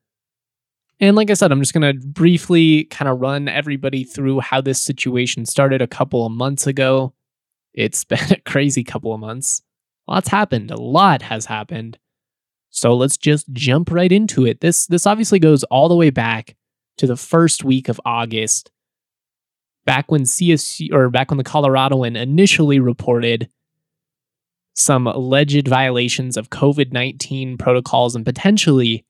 And 1.01 1.17
like 1.17 1.29
I 1.29 1.33
said, 1.33 1.51
I'm 1.51 1.59
just 1.59 1.73
going 1.73 1.99
to 1.99 2.07
briefly 2.07 2.85
kind 2.85 3.09
of 3.09 3.19
run 3.19 3.49
everybody 3.49 4.05
through 4.05 4.39
how 4.39 4.61
this 4.61 4.81
situation 4.81 5.45
started 5.45 5.81
a 5.81 5.87
couple 5.87 6.25
of 6.25 6.31
months 6.31 6.65
ago. 6.65 7.13
It's 7.73 8.03
been 8.05 8.31
a 8.31 8.39
crazy 8.41 8.85
couple 8.85 9.13
of 9.13 9.19
months. 9.19 9.61
Lots 10.07 10.29
happened. 10.29 10.71
A 10.71 10.79
lot 10.79 11.23
has 11.23 11.45
happened. 11.45 11.99
So 12.69 12.95
let's 12.95 13.17
just 13.17 13.51
jump 13.51 13.91
right 13.91 14.11
into 14.11 14.45
it. 14.45 14.61
This 14.61 14.85
this 14.85 15.05
obviously 15.05 15.39
goes 15.39 15.63
all 15.65 15.89
the 15.89 15.95
way 15.95 16.09
back 16.09 16.55
to 16.99 17.07
the 17.07 17.17
first 17.17 17.65
week 17.65 17.89
of 17.89 17.99
August 18.05 18.71
back 19.85 20.09
when 20.09 20.23
CSU 20.23 20.93
or 20.93 21.09
back 21.09 21.31
when 21.31 21.37
the 21.37 21.43
Coloradoan 21.43 22.15
initially 22.15 22.79
reported 22.79 23.49
some 24.79 25.07
alleged 25.07 25.67
violations 25.67 26.37
of 26.37 26.49
COVID 26.49 26.91
19 26.91 27.57
protocols 27.57 28.15
and 28.15 28.25
potentially 28.25 29.05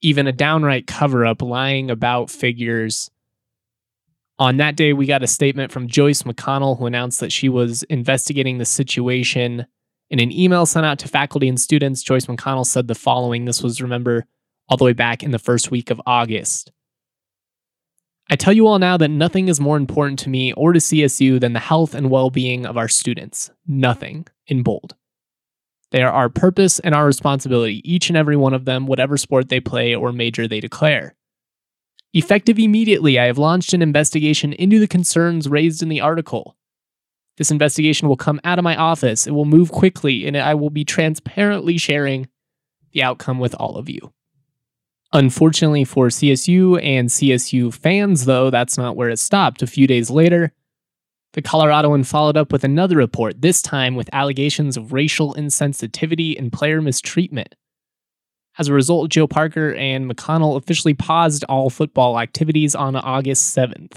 even 0.00 0.26
a 0.26 0.32
downright 0.32 0.86
cover 0.86 1.24
up 1.24 1.42
lying 1.42 1.90
about 1.90 2.30
figures. 2.30 3.10
On 4.38 4.56
that 4.56 4.74
day, 4.74 4.92
we 4.92 5.06
got 5.06 5.22
a 5.22 5.28
statement 5.28 5.70
from 5.70 5.86
Joyce 5.86 6.22
McConnell, 6.22 6.78
who 6.78 6.86
announced 6.86 7.20
that 7.20 7.30
she 7.30 7.48
was 7.48 7.84
investigating 7.84 8.58
the 8.58 8.64
situation. 8.64 9.66
In 10.10 10.18
an 10.18 10.32
email 10.32 10.66
sent 10.66 10.84
out 10.84 10.98
to 11.00 11.08
faculty 11.08 11.48
and 11.48 11.60
students, 11.60 12.02
Joyce 12.02 12.26
McConnell 12.26 12.66
said 12.66 12.88
the 12.88 12.94
following. 12.94 13.44
This 13.44 13.62
was, 13.62 13.80
remember, 13.80 14.26
all 14.68 14.76
the 14.76 14.84
way 14.84 14.92
back 14.92 15.22
in 15.22 15.30
the 15.30 15.38
first 15.38 15.70
week 15.70 15.90
of 15.90 16.00
August. 16.06 16.72
I 18.30 18.36
tell 18.36 18.52
you 18.52 18.66
all 18.66 18.78
now 18.78 18.96
that 18.96 19.08
nothing 19.08 19.48
is 19.48 19.60
more 19.60 19.76
important 19.76 20.18
to 20.20 20.30
me 20.30 20.52
or 20.54 20.72
to 20.72 20.78
CSU 20.78 21.38
than 21.38 21.52
the 21.52 21.60
health 21.60 21.94
and 21.94 22.10
well 22.10 22.30
being 22.30 22.66
of 22.66 22.76
our 22.76 22.88
students. 22.88 23.50
Nothing, 23.66 24.26
in 24.46 24.62
bold. 24.62 24.94
They 25.90 26.02
are 26.02 26.12
our 26.12 26.28
purpose 26.28 26.78
and 26.78 26.94
our 26.94 27.06
responsibility, 27.06 27.82
each 27.84 28.08
and 28.08 28.16
every 28.16 28.36
one 28.36 28.54
of 28.54 28.64
them, 28.64 28.86
whatever 28.86 29.16
sport 29.16 29.48
they 29.48 29.60
play 29.60 29.94
or 29.94 30.10
major 30.10 30.48
they 30.48 30.60
declare. 30.60 31.14
Effective 32.14 32.58
immediately, 32.58 33.18
I 33.18 33.26
have 33.26 33.38
launched 33.38 33.72
an 33.72 33.82
investigation 33.82 34.52
into 34.54 34.78
the 34.78 34.86
concerns 34.86 35.48
raised 35.48 35.82
in 35.82 35.88
the 35.88 36.00
article. 36.00 36.56
This 37.36 37.50
investigation 37.50 38.08
will 38.08 38.16
come 38.16 38.40
out 38.44 38.58
of 38.58 38.64
my 38.64 38.76
office, 38.76 39.26
it 39.26 39.32
will 39.32 39.44
move 39.44 39.72
quickly, 39.72 40.26
and 40.26 40.36
I 40.36 40.54
will 40.54 40.70
be 40.70 40.84
transparently 40.84 41.78
sharing 41.78 42.28
the 42.92 43.02
outcome 43.02 43.38
with 43.38 43.54
all 43.54 43.76
of 43.76 43.88
you. 43.88 44.12
Unfortunately 45.14 45.84
for 45.84 46.08
CSU 46.08 46.82
and 46.82 47.08
CSU 47.08 47.72
fans, 47.72 48.24
though, 48.24 48.50
that's 48.50 48.78
not 48.78 48.96
where 48.96 49.10
it 49.10 49.18
stopped. 49.18 49.62
A 49.62 49.66
few 49.66 49.86
days 49.86 50.10
later, 50.10 50.52
the 51.32 51.42
Coloradoan 51.42 52.06
followed 52.06 52.36
up 52.36 52.52
with 52.52 52.64
another 52.64 52.96
report, 52.96 53.40
this 53.40 53.62
time 53.62 53.94
with 53.94 54.10
allegations 54.12 54.76
of 54.76 54.92
racial 54.92 55.34
insensitivity 55.34 56.38
and 56.38 56.52
player 56.52 56.82
mistreatment. 56.82 57.54
As 58.58 58.68
a 58.68 58.74
result, 58.74 59.10
Joe 59.10 59.26
Parker 59.26 59.74
and 59.74 60.10
McConnell 60.10 60.56
officially 60.56 60.92
paused 60.92 61.44
all 61.44 61.70
football 61.70 62.20
activities 62.20 62.74
on 62.74 62.96
August 62.96 63.56
7th. 63.56 63.92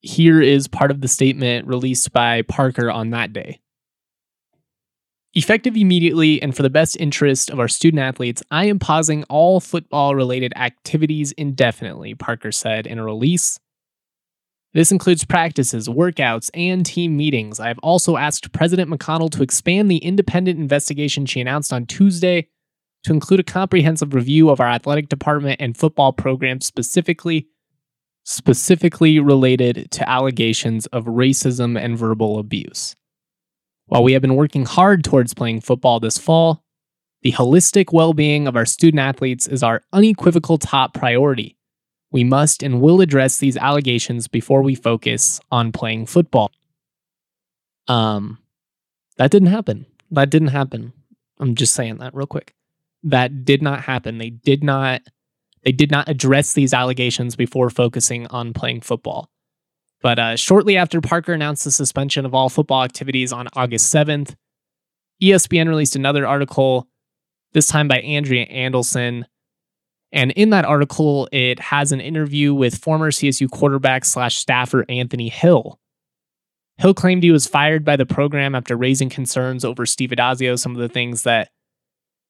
Here 0.00 0.40
is 0.40 0.68
part 0.68 0.90
of 0.90 1.02
the 1.02 1.08
statement 1.08 1.66
released 1.66 2.12
by 2.12 2.42
Parker 2.42 2.90
on 2.90 3.10
that 3.10 3.32
day. 3.32 3.60
Effective 5.34 5.76
immediately 5.76 6.40
and 6.40 6.56
for 6.56 6.62
the 6.62 6.70
best 6.70 6.96
interest 6.96 7.50
of 7.50 7.60
our 7.60 7.68
student 7.68 8.02
athletes, 8.02 8.42
I 8.50 8.64
am 8.64 8.78
pausing 8.78 9.24
all 9.24 9.60
football 9.60 10.14
related 10.14 10.52
activities 10.56 11.32
indefinitely, 11.32 12.14
Parker 12.14 12.50
said 12.50 12.86
in 12.86 12.98
a 12.98 13.04
release. 13.04 13.60
This 14.78 14.92
includes 14.92 15.24
practices, 15.24 15.88
workouts, 15.88 16.50
and 16.54 16.86
team 16.86 17.16
meetings. 17.16 17.58
I 17.58 17.66
have 17.66 17.80
also 17.80 18.16
asked 18.16 18.52
President 18.52 18.88
McConnell 18.88 19.28
to 19.32 19.42
expand 19.42 19.90
the 19.90 19.96
independent 19.96 20.60
investigation 20.60 21.26
she 21.26 21.40
announced 21.40 21.72
on 21.72 21.84
Tuesday 21.84 22.46
to 23.02 23.12
include 23.12 23.40
a 23.40 23.42
comprehensive 23.42 24.14
review 24.14 24.50
of 24.50 24.60
our 24.60 24.68
athletic 24.68 25.08
department 25.08 25.60
and 25.60 25.76
football 25.76 26.12
program 26.12 26.60
specifically 26.60 27.48
specifically 28.22 29.18
related 29.18 29.90
to 29.90 30.08
allegations 30.08 30.86
of 30.86 31.06
racism 31.06 31.76
and 31.76 31.98
verbal 31.98 32.38
abuse. 32.38 32.94
While 33.86 34.04
we 34.04 34.12
have 34.12 34.22
been 34.22 34.36
working 34.36 34.64
hard 34.64 35.02
towards 35.02 35.34
playing 35.34 35.62
football 35.62 35.98
this 35.98 36.18
fall, 36.18 36.62
the 37.22 37.32
holistic 37.32 37.92
well 37.92 38.14
being 38.14 38.46
of 38.46 38.54
our 38.54 38.64
student 38.64 39.00
athletes 39.00 39.48
is 39.48 39.64
our 39.64 39.82
unequivocal 39.92 40.56
top 40.56 40.94
priority. 40.94 41.57
We 42.10 42.24
must 42.24 42.62
and 42.62 42.80
will 42.80 43.00
address 43.00 43.38
these 43.38 43.56
allegations 43.56 44.28
before 44.28 44.62
we 44.62 44.74
focus 44.74 45.40
on 45.50 45.72
playing 45.72 46.06
football. 46.06 46.50
Um, 47.86 48.38
that 49.16 49.30
didn't 49.30 49.48
happen. 49.48 49.86
That 50.10 50.30
didn't 50.30 50.48
happen. 50.48 50.92
I'm 51.38 51.54
just 51.54 51.74
saying 51.74 51.98
that 51.98 52.14
real 52.14 52.26
quick. 52.26 52.54
That 53.02 53.44
did 53.44 53.62
not 53.62 53.82
happen. 53.82 54.18
They 54.18 54.30
did 54.30 54.64
not 54.64 55.02
they 55.64 55.72
did 55.72 55.90
not 55.90 56.08
address 56.08 56.52
these 56.54 56.72
allegations 56.72 57.36
before 57.36 57.68
focusing 57.68 58.26
on 58.28 58.52
playing 58.52 58.80
football. 58.80 59.28
But 60.00 60.18
uh, 60.18 60.36
shortly 60.36 60.76
after 60.76 61.00
Parker 61.00 61.32
announced 61.32 61.64
the 61.64 61.72
suspension 61.72 62.24
of 62.24 62.34
all 62.34 62.48
football 62.48 62.84
activities 62.84 63.32
on 63.32 63.48
August 63.54 63.92
7th, 63.92 64.36
ESPN 65.20 65.68
released 65.68 65.96
another 65.96 66.26
article, 66.26 66.86
this 67.52 67.66
time 67.66 67.88
by 67.88 67.98
Andrea 68.00 68.46
Adelson. 68.46 69.24
And 70.12 70.30
in 70.32 70.50
that 70.50 70.64
article, 70.64 71.28
it 71.32 71.60
has 71.60 71.92
an 71.92 72.00
interview 72.00 72.54
with 72.54 72.78
former 72.78 73.10
CSU 73.10 73.50
quarterback 73.50 74.04
slash 74.04 74.36
staffer 74.36 74.84
Anthony 74.88 75.28
Hill. 75.28 75.78
Hill 76.78 76.94
claimed 76.94 77.22
he 77.22 77.30
was 77.30 77.46
fired 77.46 77.84
by 77.84 77.96
the 77.96 78.06
program 78.06 78.54
after 78.54 78.76
raising 78.76 79.10
concerns 79.10 79.64
over 79.64 79.84
Steve 79.84 80.10
Addazio. 80.10 80.58
Some 80.58 80.72
of 80.72 80.78
the 80.78 80.88
things 80.88 81.24
that 81.24 81.50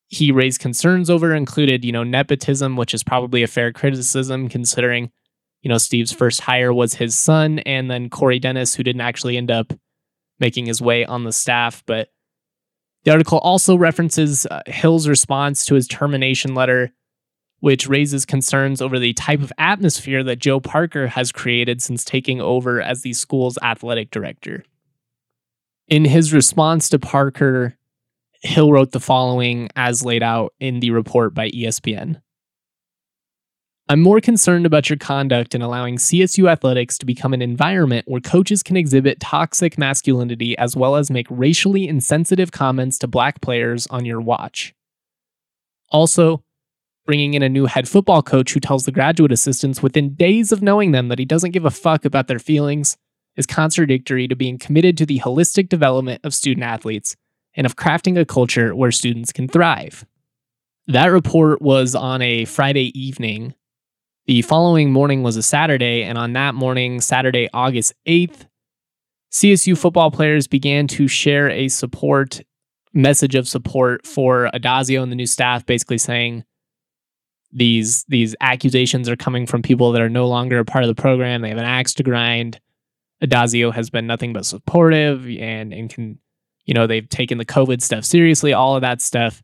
he 0.09 0.33
raised 0.33 0.61
concerns 0.61 1.11
over 1.11 1.35
included, 1.35 1.85
you 1.85 1.93
know, 1.93 2.03
nepotism, 2.03 2.77
which 2.77 2.95
is 2.95 3.05
probably 3.05 3.43
a 3.43 3.47
fair 3.47 3.73
criticism 3.73 4.49
considering 4.49 5.11
you 5.63 5.69
know, 5.69 5.79
Steve's 5.79 6.13
first 6.13 6.41
hire 6.41 6.73
was 6.73 6.95
his 6.95 7.17
son, 7.17 7.59
and 7.61 7.91
then 7.91 8.11
Corey 8.11 8.39
Dennis, 8.39 8.75
who 8.75 8.83
didn't 8.83 9.01
actually 9.01 9.37
end 9.37 9.51
up 9.51 9.73
making 10.39 10.67
his 10.67 10.81
way 10.81 11.05
on 11.05 11.25
the 11.25 11.33
staff. 11.33 11.83
But 11.87 12.09
the 13.05 13.11
article 13.11 13.39
also 13.39 13.77
references 13.77 14.47
uh, 14.47 14.63
Hill's 14.67 15.09
response 15.09 15.65
to 15.67 15.75
his 15.75 15.89
termination 15.89 16.55
letter, 16.55 16.93
which 17.61 17.89
raises 17.89 18.25
concerns 18.25 18.81
over 18.81 18.99
the 18.99 19.13
type 19.15 19.43
of 19.43 19.53
atmosphere 19.59 20.23
that 20.25 20.39
Joe 20.39 20.61
Parker 20.61 21.09
has 21.09 21.33
created 21.33 21.83
since 21.83 22.05
taking 22.05 22.41
over 22.41 22.81
as 22.81 23.03
the 23.03 23.13
school's 23.13 23.59
athletic 23.63 24.11
director. 24.11 24.65
In 25.89 26.05
his 26.05 26.33
response 26.33 26.89
to 26.91 26.99
Parker, 26.99 27.77
Hill 28.43 28.73
wrote 28.73 28.93
the 28.93 29.01
following 29.01 29.69
as 29.75 30.05
laid 30.05 30.23
out 30.23 30.53
in 30.61 30.81
the 30.81 30.91
report 30.91 31.35
by 31.35 31.51
ESPN. 31.51 32.21
I'm 33.91 34.03
more 34.03 34.21
concerned 34.21 34.67
about 34.67 34.91
your 34.91 34.99
conduct 34.99 35.55
in 35.55 35.63
allowing 35.63 35.97
CSU 35.97 36.49
athletics 36.49 36.99
to 36.99 37.07
become 37.07 37.33
an 37.33 37.41
environment 37.41 38.07
where 38.07 38.21
coaches 38.21 38.63
can 38.63 38.77
exhibit 38.77 39.19
toxic 39.19 39.79
masculinity 39.79 40.57
as 40.59 40.77
well 40.77 40.95
as 40.95 41.11
make 41.11 41.27
racially 41.31 41.89
insensitive 41.89 42.53
comments 42.53 42.99
to 42.99 43.07
black 43.07 43.41
players 43.41 43.87
on 43.87 44.05
your 44.05 44.21
watch. 44.21 44.75
Also, 45.91 46.45
bringing 47.09 47.33
in 47.33 47.43
a 47.43 47.49
new 47.49 47.65
head 47.65 47.89
football 47.89 48.23
coach 48.23 48.53
who 48.53 48.61
tells 48.61 48.85
the 48.85 48.93
graduate 48.93 49.33
assistants 49.33 49.83
within 49.83 50.15
days 50.15 50.53
of 50.53 50.61
knowing 50.61 50.93
them 50.93 51.09
that 51.09 51.19
he 51.19 51.25
doesn't 51.25 51.53
give 51.53 51.65
a 51.65 51.71
fuck 51.71 52.05
about 52.05 52.29
their 52.29 52.39
feelings 52.39 52.99
is 53.35 53.47
contradictory 53.47 54.29
to 54.29 54.37
being 54.37 54.59
committed 54.59 54.95
to 54.99 55.07
the 55.07 55.19
holistic 55.21 55.71
development 55.71 56.21
of 56.23 56.35
student 56.35 56.65
athletes 56.65 57.17
and 57.55 57.65
of 57.65 57.77
crafting 57.77 58.21
a 58.21 58.27
culture 58.27 58.77
where 58.77 58.93
students 58.93 59.33
can 59.33 59.49
thrive. 59.49 60.05
That 60.87 61.07
report 61.07 61.63
was 61.63 61.95
on 61.95 62.21
a 62.21 62.45
Friday 62.45 62.93
evening 62.99 63.55
the 64.29 64.43
following 64.43 64.93
morning 64.93 65.23
was 65.23 65.39
a 65.39 65.43
Saturday, 65.43 66.03
and 66.03 66.19
on 66.19 66.35
that 66.35 66.55
morning, 66.55 67.01
Saturday, 67.01 67.49
August 67.55 67.95
8th, 68.07 68.47
CSU 69.33 69.77
football 69.77 70.11
players 70.11 70.47
began 70.47 70.87
to 70.89 71.09
share 71.09 71.49
a 71.49 71.69
support 71.69 72.43
message 72.93 73.35
of 73.35 73.49
support 73.49 74.07
for 74.07 74.51
Addazio 74.53 75.03
and 75.03 75.11
the 75.11 75.17
new 75.17 75.25
staff, 75.25 75.65
basically 75.65 75.97
saying 75.97 76.45
these 77.53 78.05
these 78.05 78.35
accusations 78.41 79.09
are 79.09 79.17
coming 79.17 79.47
from 79.47 79.63
people 79.63 79.93
that 79.93 80.03
are 80.03 80.09
no 80.09 80.27
longer 80.27 80.59
a 80.59 80.65
part 80.65 80.85
of 80.85 80.89
the 80.89 81.01
program. 81.01 81.43
They 81.43 81.49
have 81.49 81.59
an 81.59 81.65
axe 81.65 81.95
to 81.95 82.03
grind. 82.03 82.61
Addazio 83.23 83.73
has 83.73 83.91
been 83.91 84.07
nothing 84.07 84.33
but 84.33 84.47
supportive 84.47 85.27
and 85.27 85.73
and 85.73 85.91
can, 85.91 86.19
you 86.67 86.75
know, 86.75 86.87
they've 86.87 87.09
taken 87.09 87.39
the 87.39 87.45
COVID 87.45 87.83
stuff 87.83 88.05
seriously, 88.05 88.53
all 88.53 88.77
of 88.77 88.83
that 88.83 89.01
stuff. 89.01 89.43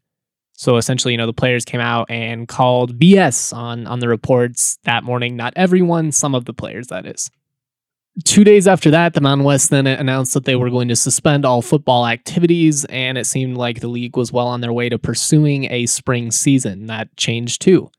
So 0.56 0.76
essentially, 0.76 1.14
you 1.14 1.18
know, 1.18 1.26
the 1.26 1.32
players 1.32 1.64
came 1.64 1.80
out 1.80 2.08
and 2.10 2.46
called 2.46 2.98
BS 2.98 3.56
on 3.56 3.86
on 3.86 4.00
the 4.00 4.08
reports 4.08 4.78
that 4.84 5.02
morning. 5.02 5.36
Not 5.36 5.52
everyone, 5.56 6.12
some 6.12 6.34
of 6.34 6.44
the 6.44 6.54
players, 6.54 6.88
that 6.88 7.06
is. 7.06 7.30
Two 8.22 8.44
days 8.44 8.68
after 8.68 8.92
that, 8.92 9.14
the 9.14 9.20
Mountain 9.20 9.44
West 9.44 9.70
then 9.70 9.88
announced 9.88 10.34
that 10.34 10.44
they 10.44 10.54
were 10.54 10.70
going 10.70 10.86
to 10.86 10.94
suspend 10.94 11.44
all 11.44 11.62
football 11.62 12.06
activities, 12.06 12.84
and 12.84 13.18
it 13.18 13.26
seemed 13.26 13.56
like 13.56 13.80
the 13.80 13.88
league 13.88 14.16
was 14.16 14.30
well 14.30 14.46
on 14.46 14.60
their 14.60 14.72
way 14.72 14.88
to 14.88 14.98
pursuing 15.00 15.70
a 15.72 15.86
spring 15.86 16.30
season. 16.30 16.86
That 16.86 17.16
changed 17.16 17.60
too. 17.60 17.90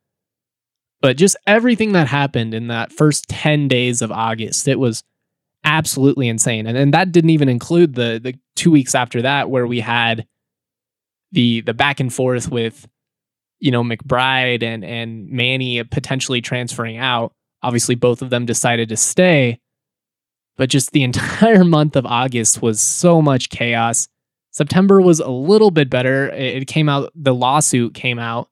But 1.02 1.18
just 1.18 1.36
everything 1.46 1.92
that 1.92 2.08
happened 2.08 2.54
in 2.54 2.68
that 2.68 2.94
first 2.94 3.28
10 3.28 3.68
days 3.68 4.02
of 4.02 4.12
August, 4.12 4.70
it 4.70 4.80
was 4.80 5.04
absolutely 5.66 6.30
insane. 6.30 6.66
And, 6.68 6.78
and 6.78 6.94
that 6.94 7.12
didn't 7.12 7.32
even 7.32 7.50
include 7.50 7.96
the 7.96 8.20
the 8.24 8.36
two 8.56 8.72
weeks 8.72 8.96
after 8.96 9.22
that 9.24 9.50
where 9.50 9.68
we 9.68 9.82
had 9.82 10.26
the 11.32 11.62
the 11.62 11.74
back 11.74 12.00
and 12.00 12.14
forth 12.14 12.50
with 12.50 12.88
you 13.60 13.72
know 13.72 13.84
McBride 13.84 14.64
and 14.64 14.86
and 14.86 15.30
Manny 15.30 15.84
potentially 15.84 16.40
transferring 16.40 16.98
out. 16.98 17.34
Obviously, 17.64 17.96
both 17.96 18.22
of 18.22 18.30
them 18.30 18.46
decided 18.46 18.90
to 18.90 18.98
stay, 18.98 19.60
but 20.56 20.70
just 20.70 20.92
the 20.92 21.04
entire 21.10 21.64
month 21.64 21.96
of 21.96 22.06
August 22.06 22.62
was 22.62 22.80
so 22.80 23.22
much 23.22 23.50
chaos. 23.50 24.08
September 24.52 25.02
was 25.02 25.20
a 25.20 25.30
little 25.30 25.72
bit 25.72 25.90
better. 25.90 26.30
It 26.30 26.68
came 26.68 26.88
out, 26.88 27.12
the 27.16 27.34
lawsuit 27.34 27.94
came 27.94 28.20
out, 28.20 28.50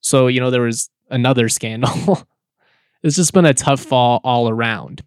so 0.00 0.26
you 0.26 0.40
know 0.40 0.50
there 0.50 0.62
was 0.62 0.90
another 1.10 1.48
scandal. 1.48 2.26
it's 3.02 3.16
just 3.16 3.32
been 3.32 3.46
a 3.46 3.54
tough 3.54 3.80
fall 3.80 4.20
all 4.24 4.48
around. 4.48 5.02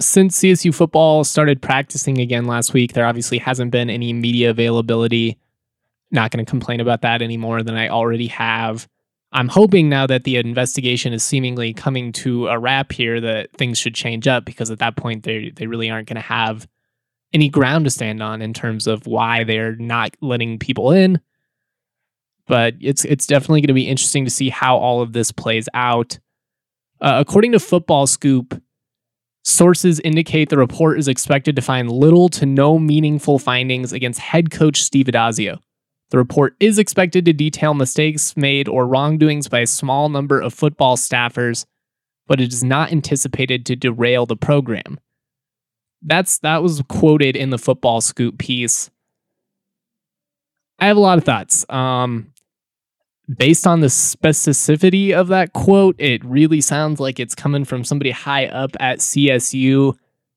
since 0.00 0.38
CSU 0.38 0.74
football 0.74 1.24
started 1.24 1.62
practicing 1.62 2.18
again 2.18 2.44
last 2.44 2.74
week, 2.74 2.92
there 2.92 3.06
obviously 3.06 3.38
hasn't 3.38 3.70
been 3.70 3.90
any 3.90 4.12
media 4.12 4.50
availability. 4.50 5.38
Not 6.10 6.30
going 6.30 6.44
to 6.44 6.48
complain 6.48 6.80
about 6.80 7.02
that 7.02 7.22
any 7.22 7.36
more 7.36 7.62
than 7.62 7.74
I 7.74 7.88
already 7.88 8.28
have. 8.28 8.86
I'm 9.32 9.48
hoping 9.48 9.88
now 9.88 10.06
that 10.06 10.24
the 10.24 10.36
investigation 10.36 11.12
is 11.12 11.22
seemingly 11.22 11.74
coming 11.74 12.12
to 12.12 12.48
a 12.48 12.58
wrap 12.58 12.92
here 12.92 13.20
that 13.20 13.52
things 13.52 13.78
should 13.78 13.94
change 13.94 14.26
up 14.26 14.44
because 14.44 14.70
at 14.70 14.78
that 14.78 14.96
point 14.96 15.24
they 15.24 15.50
they 15.54 15.66
really 15.66 15.90
aren't 15.90 16.08
going 16.08 16.16
to 16.16 16.22
have 16.22 16.66
any 17.32 17.50
ground 17.50 17.84
to 17.84 17.90
stand 17.90 18.22
on 18.22 18.40
in 18.40 18.54
terms 18.54 18.86
of 18.86 19.06
why 19.06 19.44
they're 19.44 19.76
not 19.76 20.16
letting 20.22 20.58
people 20.58 20.92
in. 20.92 21.20
But 22.46 22.74
it's 22.80 23.04
it's 23.04 23.26
definitely 23.26 23.60
going 23.60 23.68
to 23.68 23.74
be 23.74 23.88
interesting 23.88 24.24
to 24.24 24.30
see 24.30 24.48
how 24.48 24.78
all 24.78 25.02
of 25.02 25.12
this 25.12 25.30
plays 25.30 25.68
out. 25.74 26.18
Uh, 27.00 27.22
according 27.26 27.52
to 27.52 27.60
Football 27.60 28.06
Scoop, 28.06 28.60
sources 29.44 30.00
indicate 30.00 30.48
the 30.48 30.56
report 30.56 30.98
is 30.98 31.06
expected 31.06 31.54
to 31.56 31.62
find 31.62 31.92
little 31.92 32.30
to 32.30 32.46
no 32.46 32.78
meaningful 32.78 33.38
findings 33.38 33.92
against 33.92 34.20
head 34.20 34.50
coach 34.50 34.82
Steve 34.82 35.06
Addazio. 35.06 35.58
The 36.10 36.18
report 36.18 36.56
is 36.58 36.78
expected 36.78 37.24
to 37.26 37.32
detail 37.32 37.74
mistakes 37.74 38.36
made 38.36 38.68
or 38.68 38.86
wrongdoings 38.86 39.48
by 39.48 39.60
a 39.60 39.66
small 39.66 40.08
number 40.08 40.40
of 40.40 40.54
football 40.54 40.96
staffers, 40.96 41.66
but 42.26 42.40
it 42.40 42.52
is 42.52 42.64
not 42.64 42.92
anticipated 42.92 43.66
to 43.66 43.76
derail 43.76 44.24
the 44.24 44.36
program. 44.36 44.98
That's 46.02 46.38
that 46.38 46.62
was 46.62 46.82
quoted 46.88 47.36
in 47.36 47.50
the 47.50 47.58
football 47.58 48.00
scoop 48.00 48.38
piece. 48.38 48.90
I 50.78 50.86
have 50.86 50.96
a 50.96 51.00
lot 51.00 51.18
of 51.18 51.24
thoughts. 51.24 51.66
Um, 51.68 52.32
based 53.36 53.66
on 53.66 53.80
the 53.80 53.88
specificity 53.88 55.12
of 55.12 55.28
that 55.28 55.52
quote, 55.52 55.96
it 55.98 56.24
really 56.24 56.60
sounds 56.60 57.00
like 57.00 57.18
it's 57.20 57.34
coming 57.34 57.64
from 57.64 57.84
somebody 57.84 58.12
high 58.12 58.46
up 58.46 58.70
at 58.80 59.00
CSU. 59.00 59.94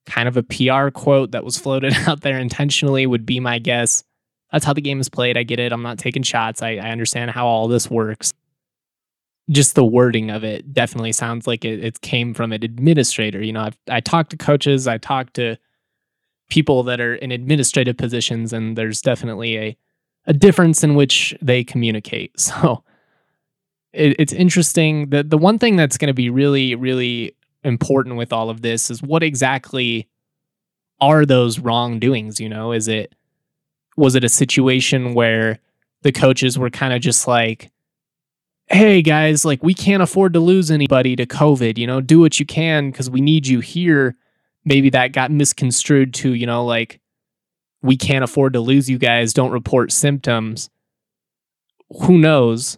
Kind 0.08 0.28
of 0.28 0.36
a 0.36 0.44
PR 0.44 0.90
quote 0.90 1.32
that 1.32 1.46
was 1.46 1.58
floated 1.58 1.94
out 2.08 2.22
there 2.22 2.40
intentionally 2.40 3.06
would 3.06 3.26
be 3.26 3.40
my 3.40 3.60
guess. 3.60 4.04
That's 4.52 4.66
how 4.66 4.74
the 4.74 4.82
game 4.82 5.00
is 5.00 5.10
played. 5.10 5.38
I 5.38 5.44
get 5.44 5.60
it. 5.60 5.72
I'm 5.72 5.82
not 5.82 5.98
taking 5.98 6.24
shots. 6.24 6.62
I, 6.62 6.72
I 6.72 6.90
understand 6.90 7.32
how 7.32 7.48
all 7.48 7.68
this 7.68 7.90
works. 7.90 8.34
Just 9.50 9.76
the 9.76 9.86
wording 9.86 10.30
of 10.30 10.44
it 10.44 10.74
definitely 10.74 11.12
sounds 11.14 11.48
like 11.48 11.66
it, 11.66 11.84
it 11.84 12.02
came 12.02 12.34
from 12.34 12.52
an 12.52 12.64
administrator. 12.64 13.42
You 13.44 13.54
know, 13.54 13.64
I've, 13.64 13.78
I 13.90 14.00
talked 14.00 14.32
to 14.32 14.38
coaches, 14.38 14.88
I 14.88 14.98
talk 14.98 15.34
to 15.34 15.58
people 16.50 16.84
that 16.84 17.00
are 17.00 17.16
in 17.16 17.32
administrative 17.32 17.98
positions, 17.98 18.54
and 18.54 18.78
there's 18.78 19.02
definitely 19.02 19.58
a, 19.58 19.78
a 20.28 20.34
difference 20.34 20.84
in 20.84 20.96
which 20.96 21.36
they 21.42 21.64
communicate. 21.64 22.34
So 22.40 22.84
it, 23.94 24.16
it's 24.20 24.34
interesting. 24.34 25.10
The, 25.10 25.24
the 25.24 25.38
one 25.38 25.60
thing 25.60 25.76
that's 25.76 25.98
going 25.98 26.08
to 26.08 26.14
be 26.14 26.30
really, 26.30 26.76
really 26.76 27.36
important 27.64 28.16
with 28.16 28.32
all 28.32 28.50
of 28.50 28.62
this 28.62 28.90
is 28.90 29.02
what 29.02 29.22
exactly 29.22 30.08
are 31.02 31.26
those 31.26 31.60
wrongdoings? 31.60 32.40
You 32.40 32.48
know, 32.50 32.72
is 32.72 32.88
it 32.88 33.14
was 33.98 34.16
it 34.16 34.24
a 34.24 34.30
situation 34.30 35.14
where 35.14 35.60
the 36.02 36.12
coaches 36.12 36.58
were 36.58 36.70
kind 36.70 36.94
of 36.94 37.02
just 37.02 37.28
like, 37.28 37.72
hey 38.68 39.02
guys, 39.02 39.44
like 39.44 39.62
we 39.64 39.74
can't 39.74 40.04
afford 40.04 40.34
to 40.34 40.40
lose 40.40 40.72
anybody 40.72 41.16
to 41.16 41.26
COVID, 41.26 41.78
you 41.78 41.86
know, 41.86 42.02
do 42.02 42.20
what 42.20 42.40
you 42.40 42.46
can 42.46 42.92
because 42.92 43.10
we 43.10 43.22
need 43.22 43.48
you 43.48 43.60
here. 43.60 44.16
Maybe 44.64 44.90
that 44.92 45.12
got 45.12 45.32
misconstrued 45.32 46.14
to, 46.16 46.34
you 46.34 46.46
know, 46.46 46.66
like 46.66 47.00
we 47.82 47.98
can't 47.98 48.24
afford 48.24 48.54
to 48.54 48.60
lose 48.60 48.90
you 48.90 48.98
guys, 48.98 49.34
don't 49.34 49.52
report 49.52 49.92
symptoms. 49.92 50.70
Who 52.04 52.18
knows? 52.18 52.78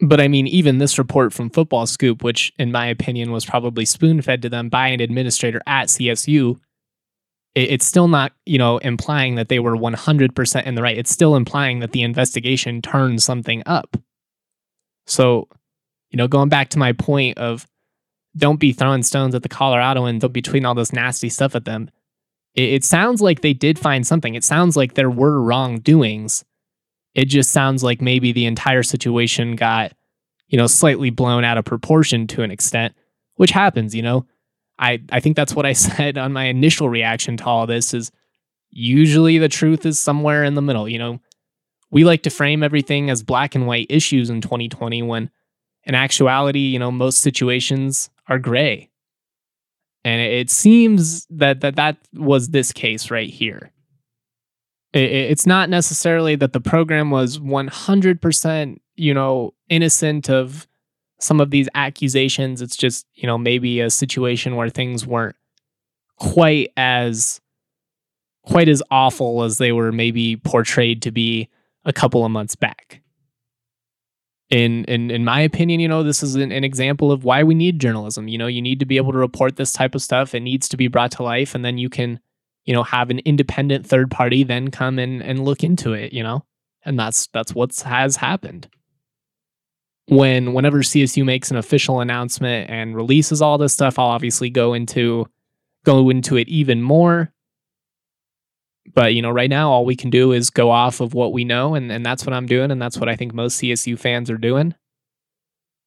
But 0.00 0.20
I 0.20 0.28
mean, 0.28 0.46
even 0.46 0.78
this 0.78 0.98
report 0.98 1.32
from 1.32 1.50
Football 1.50 1.86
Scoop, 1.86 2.22
which 2.22 2.52
in 2.58 2.72
my 2.72 2.86
opinion 2.86 3.30
was 3.30 3.44
probably 3.44 3.84
spoon 3.84 4.22
fed 4.22 4.42
to 4.42 4.48
them 4.48 4.68
by 4.68 4.88
an 4.88 5.00
administrator 5.00 5.60
at 5.66 5.88
CSU, 5.88 6.58
it's 7.54 7.86
still 7.86 8.08
not, 8.08 8.32
you 8.44 8.58
know, 8.58 8.78
implying 8.78 9.36
that 9.36 9.48
they 9.48 9.60
were 9.60 9.76
100% 9.76 10.64
in 10.64 10.74
the 10.74 10.82
right. 10.82 10.98
It's 10.98 11.10
still 11.10 11.36
implying 11.36 11.78
that 11.80 11.92
the 11.92 12.02
investigation 12.02 12.82
turned 12.82 13.22
something 13.22 13.62
up. 13.64 13.96
So, 15.06 15.48
you 16.10 16.16
know, 16.16 16.26
going 16.26 16.48
back 16.48 16.70
to 16.70 16.78
my 16.78 16.92
point 16.92 17.38
of 17.38 17.66
don't 18.36 18.58
be 18.58 18.72
throwing 18.72 19.04
stones 19.04 19.34
at 19.34 19.44
the 19.44 19.48
Coloradoans, 19.48 20.20
don't 20.20 20.32
be 20.32 20.42
tweeting 20.42 20.66
all 20.66 20.74
this 20.74 20.92
nasty 20.92 21.28
stuff 21.28 21.54
at 21.54 21.64
them. 21.64 21.90
It, 22.54 22.72
it 22.72 22.84
sounds 22.84 23.22
like 23.22 23.40
they 23.40 23.52
did 23.52 23.78
find 23.78 24.04
something. 24.04 24.34
It 24.34 24.42
sounds 24.42 24.76
like 24.76 24.94
there 24.94 25.10
were 25.10 25.40
wrongdoings. 25.40 26.44
It 27.14 27.26
just 27.26 27.52
sounds 27.52 27.84
like 27.84 28.00
maybe 28.00 28.32
the 28.32 28.46
entire 28.46 28.82
situation 28.82 29.54
got, 29.54 29.92
you 30.48 30.58
know, 30.58 30.66
slightly 30.66 31.10
blown 31.10 31.44
out 31.44 31.58
of 31.58 31.64
proportion 31.64 32.26
to 32.28 32.42
an 32.42 32.50
extent, 32.50 32.94
which 33.36 33.52
happens, 33.52 33.94
you 33.94 34.02
know 34.02 34.26
I, 34.78 35.02
I 35.10 35.20
think 35.20 35.36
that's 35.36 35.54
what 35.54 35.66
I 35.66 35.72
said 35.74 36.18
on 36.18 36.32
my 36.32 36.44
initial 36.44 36.88
reaction 36.88 37.36
to 37.38 37.44
all 37.44 37.66
this 37.66 37.94
is 37.94 38.10
usually 38.70 39.38
the 39.38 39.48
truth 39.48 39.86
is 39.86 39.98
somewhere 39.98 40.44
in 40.44 40.54
the 40.54 40.62
middle. 40.62 40.88
You 40.88 40.98
know, 40.98 41.20
we 41.90 42.04
like 42.04 42.22
to 42.24 42.30
frame 42.30 42.62
everything 42.62 43.10
as 43.10 43.22
black 43.22 43.54
and 43.54 43.66
white 43.66 43.86
issues 43.88 44.30
in 44.30 44.40
2020 44.40 45.02
when 45.02 45.30
in 45.84 45.94
actuality, 45.94 46.60
you 46.60 46.78
know, 46.78 46.90
most 46.90 47.20
situations 47.20 48.10
are 48.28 48.38
gray. 48.38 48.90
And 50.04 50.20
it 50.20 50.50
seems 50.50 51.26
that 51.30 51.60
that, 51.60 51.76
that 51.76 51.96
was 52.12 52.48
this 52.48 52.72
case 52.72 53.10
right 53.10 53.30
here. 53.30 53.70
it's 54.92 55.46
not 55.46 55.70
necessarily 55.70 56.36
that 56.36 56.52
the 56.52 56.60
program 56.60 57.10
was 57.10 57.38
100%, 57.38 58.76
you 58.96 59.14
know, 59.14 59.54
innocent 59.68 60.28
of 60.28 60.66
some 61.24 61.40
of 61.40 61.50
these 61.50 61.68
accusations. 61.74 62.60
It's 62.60 62.76
just, 62.76 63.06
you 63.14 63.26
know, 63.26 63.38
maybe 63.38 63.80
a 63.80 63.90
situation 63.90 64.56
where 64.56 64.68
things 64.68 65.06
weren't 65.06 65.36
quite 66.16 66.70
as 66.76 67.40
quite 68.42 68.68
as 68.68 68.82
awful 68.90 69.42
as 69.42 69.56
they 69.56 69.72
were 69.72 69.90
maybe 69.90 70.36
portrayed 70.36 71.00
to 71.02 71.10
be 71.10 71.48
a 71.84 71.92
couple 71.92 72.24
of 72.24 72.30
months 72.30 72.54
back. 72.54 73.00
In 74.50 74.84
in 74.84 75.10
in 75.10 75.24
my 75.24 75.40
opinion, 75.40 75.80
you 75.80 75.88
know, 75.88 76.02
this 76.02 76.22
is 76.22 76.34
an, 76.36 76.52
an 76.52 76.62
example 76.62 77.10
of 77.10 77.24
why 77.24 77.42
we 77.42 77.54
need 77.54 77.80
journalism. 77.80 78.28
You 78.28 78.38
know, 78.38 78.46
you 78.46 78.60
need 78.60 78.78
to 78.80 78.86
be 78.86 78.98
able 78.98 79.12
to 79.12 79.18
report 79.18 79.56
this 79.56 79.72
type 79.72 79.94
of 79.94 80.02
stuff. 80.02 80.34
It 80.34 80.40
needs 80.40 80.68
to 80.68 80.76
be 80.76 80.88
brought 80.88 81.12
to 81.12 81.22
life, 81.22 81.54
and 81.54 81.64
then 81.64 81.78
you 81.78 81.88
can, 81.88 82.20
you 82.66 82.74
know, 82.74 82.82
have 82.82 83.08
an 83.08 83.20
independent 83.20 83.86
third 83.86 84.10
party 84.10 84.44
then 84.44 84.70
come 84.70 84.98
in 84.98 85.22
and 85.22 85.44
look 85.44 85.64
into 85.64 85.94
it. 85.94 86.12
You 86.12 86.22
know, 86.22 86.44
and 86.84 86.98
that's 86.98 87.28
that's 87.28 87.54
what 87.54 87.74
has 87.80 88.16
happened 88.16 88.68
when 90.08 90.52
whenever 90.52 90.78
CSU 90.78 91.24
makes 91.24 91.50
an 91.50 91.56
official 91.56 92.00
announcement 92.00 92.70
and 92.70 92.94
releases 92.94 93.40
all 93.40 93.58
this 93.58 93.72
stuff, 93.72 93.98
I'll 93.98 94.06
obviously 94.06 94.50
go 94.50 94.74
into 94.74 95.26
go 95.84 96.10
into 96.10 96.36
it 96.36 96.48
even 96.48 96.82
more. 96.82 97.32
But 98.94 99.14
you 99.14 99.22
know, 99.22 99.30
right 99.30 99.48
now 99.48 99.70
all 99.70 99.84
we 99.84 99.96
can 99.96 100.10
do 100.10 100.32
is 100.32 100.50
go 100.50 100.70
off 100.70 101.00
of 101.00 101.14
what 101.14 101.32
we 101.32 101.44
know, 101.44 101.74
and, 101.74 101.90
and 101.90 102.04
that's 102.04 102.26
what 102.26 102.34
I'm 102.34 102.46
doing, 102.46 102.70
and 102.70 102.80
that's 102.80 102.98
what 102.98 103.08
I 103.08 103.16
think 103.16 103.32
most 103.32 103.60
CSU 103.60 103.98
fans 103.98 104.30
are 104.30 104.38
doing. 104.38 104.74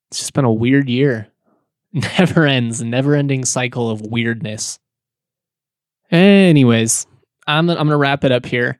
It's 0.09 0.19
just 0.19 0.33
been 0.33 0.45
a 0.45 0.53
weird 0.53 0.89
year. 0.89 1.27
Never 2.19 2.45
ends, 2.45 2.81
never 2.83 3.15
ending 3.15 3.45
cycle 3.45 3.89
of 3.89 4.01
weirdness. 4.01 4.77
Anyways, 6.11 7.07
I'm 7.47 7.69
I'm 7.69 7.77
gonna 7.77 7.97
wrap 7.97 8.23
it 8.23 8.31
up 8.31 8.45
here. 8.45 8.79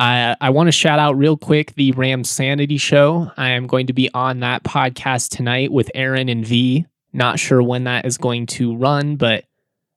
I, 0.00 0.34
I 0.40 0.48
want 0.48 0.68
to 0.68 0.72
shout 0.72 0.98
out 0.98 1.18
real 1.18 1.36
quick 1.36 1.74
the 1.74 1.92
Ram 1.92 2.24
Sanity 2.24 2.78
Show. 2.78 3.30
I 3.36 3.50
am 3.50 3.66
going 3.66 3.86
to 3.88 3.92
be 3.92 4.08
on 4.14 4.40
that 4.40 4.64
podcast 4.64 5.28
tonight 5.28 5.70
with 5.70 5.90
Aaron 5.94 6.30
and 6.30 6.42
V. 6.42 6.86
Not 7.12 7.38
sure 7.38 7.62
when 7.62 7.84
that 7.84 8.06
is 8.06 8.16
going 8.16 8.46
to 8.46 8.74
run, 8.74 9.16
but 9.16 9.44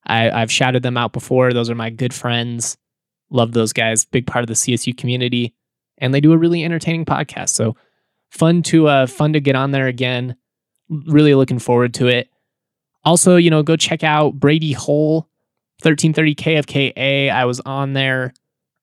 I, 0.06 0.30
I've 0.30 0.52
shouted 0.52 0.84
them 0.84 0.98
out 0.98 1.14
before. 1.14 1.54
Those 1.54 1.70
are 1.70 1.76
my 1.76 1.90
good 1.90 2.14
friends. 2.14 2.76
Love 3.30 3.54
those 3.54 3.72
guys. 3.72 4.04
Big 4.04 4.28
part 4.28 4.44
of 4.44 4.48
the 4.48 4.56
CSU 4.56 4.96
community, 4.98 5.54
and 6.00 6.14
they 6.14 6.20
do 6.20 6.34
a 6.34 6.38
really 6.38 6.66
entertaining 6.66 7.06
podcast. 7.06 7.50
So 7.50 7.78
fun 8.30 8.62
to 8.64 8.88
uh, 8.90 9.08
fun 9.08 9.32
to 9.32 9.40
get 9.40 9.56
on 9.56 9.72
there 9.72 9.88
again. 9.88 10.36
Really 10.90 11.34
looking 11.34 11.60
forward 11.60 11.94
to 11.94 12.08
it. 12.08 12.28
Also, 13.06 13.38
you 13.38 13.50
know, 13.50 13.64
go 13.64 13.78
check 13.78 14.04
out 14.04 14.34
Brady 14.34 14.74
Hole, 14.74 15.30
1330 15.82 16.36
KFKA. 16.36 17.32
I 17.32 17.46
was 17.46 17.62
on 17.62 17.94
there 17.94 18.34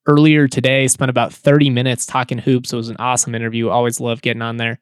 earlier 0.07 0.49
today, 0.49 0.89
spent 0.89 1.11
about 1.11 1.33
30 1.33 1.71
minutes 1.71 2.07
talking 2.07 2.39
hoops. 2.39 2.73
It 2.73 2.77
was 2.77 2.89
an 2.89 2.97
awesome 2.99 3.35
interview. 3.35 3.69
Always 3.69 4.01
love 4.01 4.23
getting 4.23 4.43
on 4.43 4.57
there. 4.57 4.81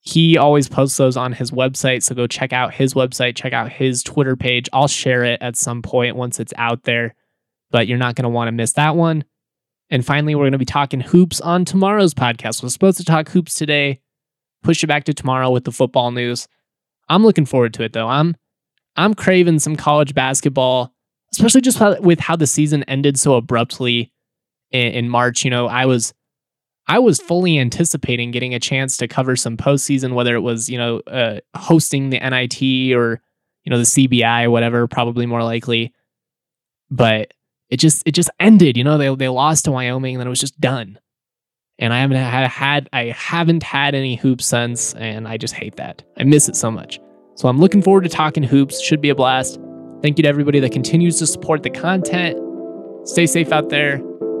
He 0.00 0.38
always 0.38 0.68
posts 0.68 0.96
those 0.96 1.16
on 1.16 1.32
his 1.32 1.50
website. 1.50 2.02
So 2.02 2.14
go 2.14 2.26
check 2.26 2.52
out 2.52 2.72
his 2.72 2.94
website, 2.94 3.36
check 3.36 3.52
out 3.52 3.70
his 3.70 4.02
Twitter 4.02 4.36
page. 4.36 4.68
I'll 4.72 4.88
share 4.88 5.24
it 5.24 5.42
at 5.42 5.56
some 5.56 5.82
point 5.82 6.16
once 6.16 6.40
it's 6.40 6.54
out 6.56 6.84
there, 6.84 7.14
but 7.70 7.86
you're 7.86 7.98
not 7.98 8.14
going 8.14 8.24
to 8.24 8.30
want 8.30 8.48
to 8.48 8.52
miss 8.52 8.72
that 8.72 8.96
one. 8.96 9.24
And 9.90 10.06
finally, 10.06 10.34
we're 10.34 10.44
going 10.44 10.52
to 10.52 10.58
be 10.58 10.64
talking 10.64 11.00
hoops 11.00 11.40
on 11.40 11.64
tomorrow's 11.64 12.14
podcast. 12.14 12.62
We're 12.62 12.68
supposed 12.70 12.98
to 12.98 13.04
talk 13.04 13.28
hoops 13.28 13.54
today, 13.54 14.00
push 14.62 14.82
it 14.82 14.86
back 14.86 15.04
to 15.04 15.14
tomorrow 15.14 15.50
with 15.50 15.64
the 15.64 15.72
football 15.72 16.12
news. 16.12 16.48
I'm 17.08 17.24
looking 17.24 17.44
forward 17.44 17.74
to 17.74 17.82
it 17.82 17.92
though. 17.92 18.08
I'm 18.08 18.36
I'm 18.96 19.14
craving 19.14 19.58
some 19.58 19.76
college 19.76 20.14
basketball, 20.14 20.94
especially 21.32 21.60
just 21.60 21.80
with 22.00 22.20
how 22.20 22.36
the 22.36 22.46
season 22.46 22.84
ended 22.84 23.18
so 23.18 23.34
abruptly 23.34 24.12
in, 24.70 24.92
in 24.92 25.08
March, 25.08 25.44
you 25.44 25.50
know, 25.50 25.66
I 25.66 25.86
was 25.86 26.14
I 26.86 26.98
was 26.98 27.20
fully 27.20 27.58
anticipating 27.58 28.30
getting 28.30 28.54
a 28.54 28.60
chance 28.60 28.96
to 28.96 29.08
cover 29.08 29.36
some 29.36 29.56
postseason, 29.56 30.14
whether 30.14 30.34
it 30.34 30.40
was 30.40 30.68
you 30.68 30.78
know 30.78 31.00
uh, 31.06 31.40
hosting 31.54 32.10
the 32.10 32.18
NIT 32.18 32.96
or 32.96 33.20
you 33.64 33.70
know, 33.70 33.78
the 33.78 33.84
CBI, 33.84 34.50
whatever, 34.50 34.86
probably 34.86 35.26
more 35.26 35.42
likely. 35.42 35.92
But 36.90 37.34
it 37.68 37.76
just 37.78 38.02
it 38.06 38.12
just 38.12 38.30
ended. 38.40 38.76
You 38.76 38.84
know, 38.84 38.98
they 38.98 39.14
they 39.14 39.28
lost 39.28 39.66
to 39.66 39.72
Wyoming, 39.72 40.16
and 40.16 40.20
then 40.20 40.26
it 40.26 40.30
was 40.30 40.40
just 40.40 40.60
done. 40.60 40.98
And 41.78 41.94
I 41.94 42.00
haven't 42.00 42.16
had, 42.16 42.48
had 42.48 42.88
I 42.92 43.04
haven't 43.06 43.62
had 43.62 43.94
any 43.94 44.16
hoops 44.16 44.46
since, 44.46 44.94
and 44.94 45.28
I 45.28 45.36
just 45.36 45.54
hate 45.54 45.76
that. 45.76 46.02
I 46.18 46.24
miss 46.24 46.48
it 46.48 46.56
so 46.56 46.70
much. 46.70 46.98
So 47.36 47.48
I'm 47.48 47.58
looking 47.58 47.80
forward 47.80 48.02
to 48.02 48.10
talking 48.10 48.42
hoops. 48.42 48.80
Should 48.80 49.00
be 49.00 49.08
a 49.08 49.14
blast. 49.14 49.58
Thank 50.02 50.18
you 50.18 50.22
to 50.22 50.28
everybody 50.28 50.60
that 50.60 50.72
continues 50.72 51.18
to 51.18 51.26
support 51.26 51.62
the 51.62 51.70
content. 51.70 52.38
Stay 53.06 53.26
safe 53.26 53.52
out 53.52 53.68
there. 53.68 54.02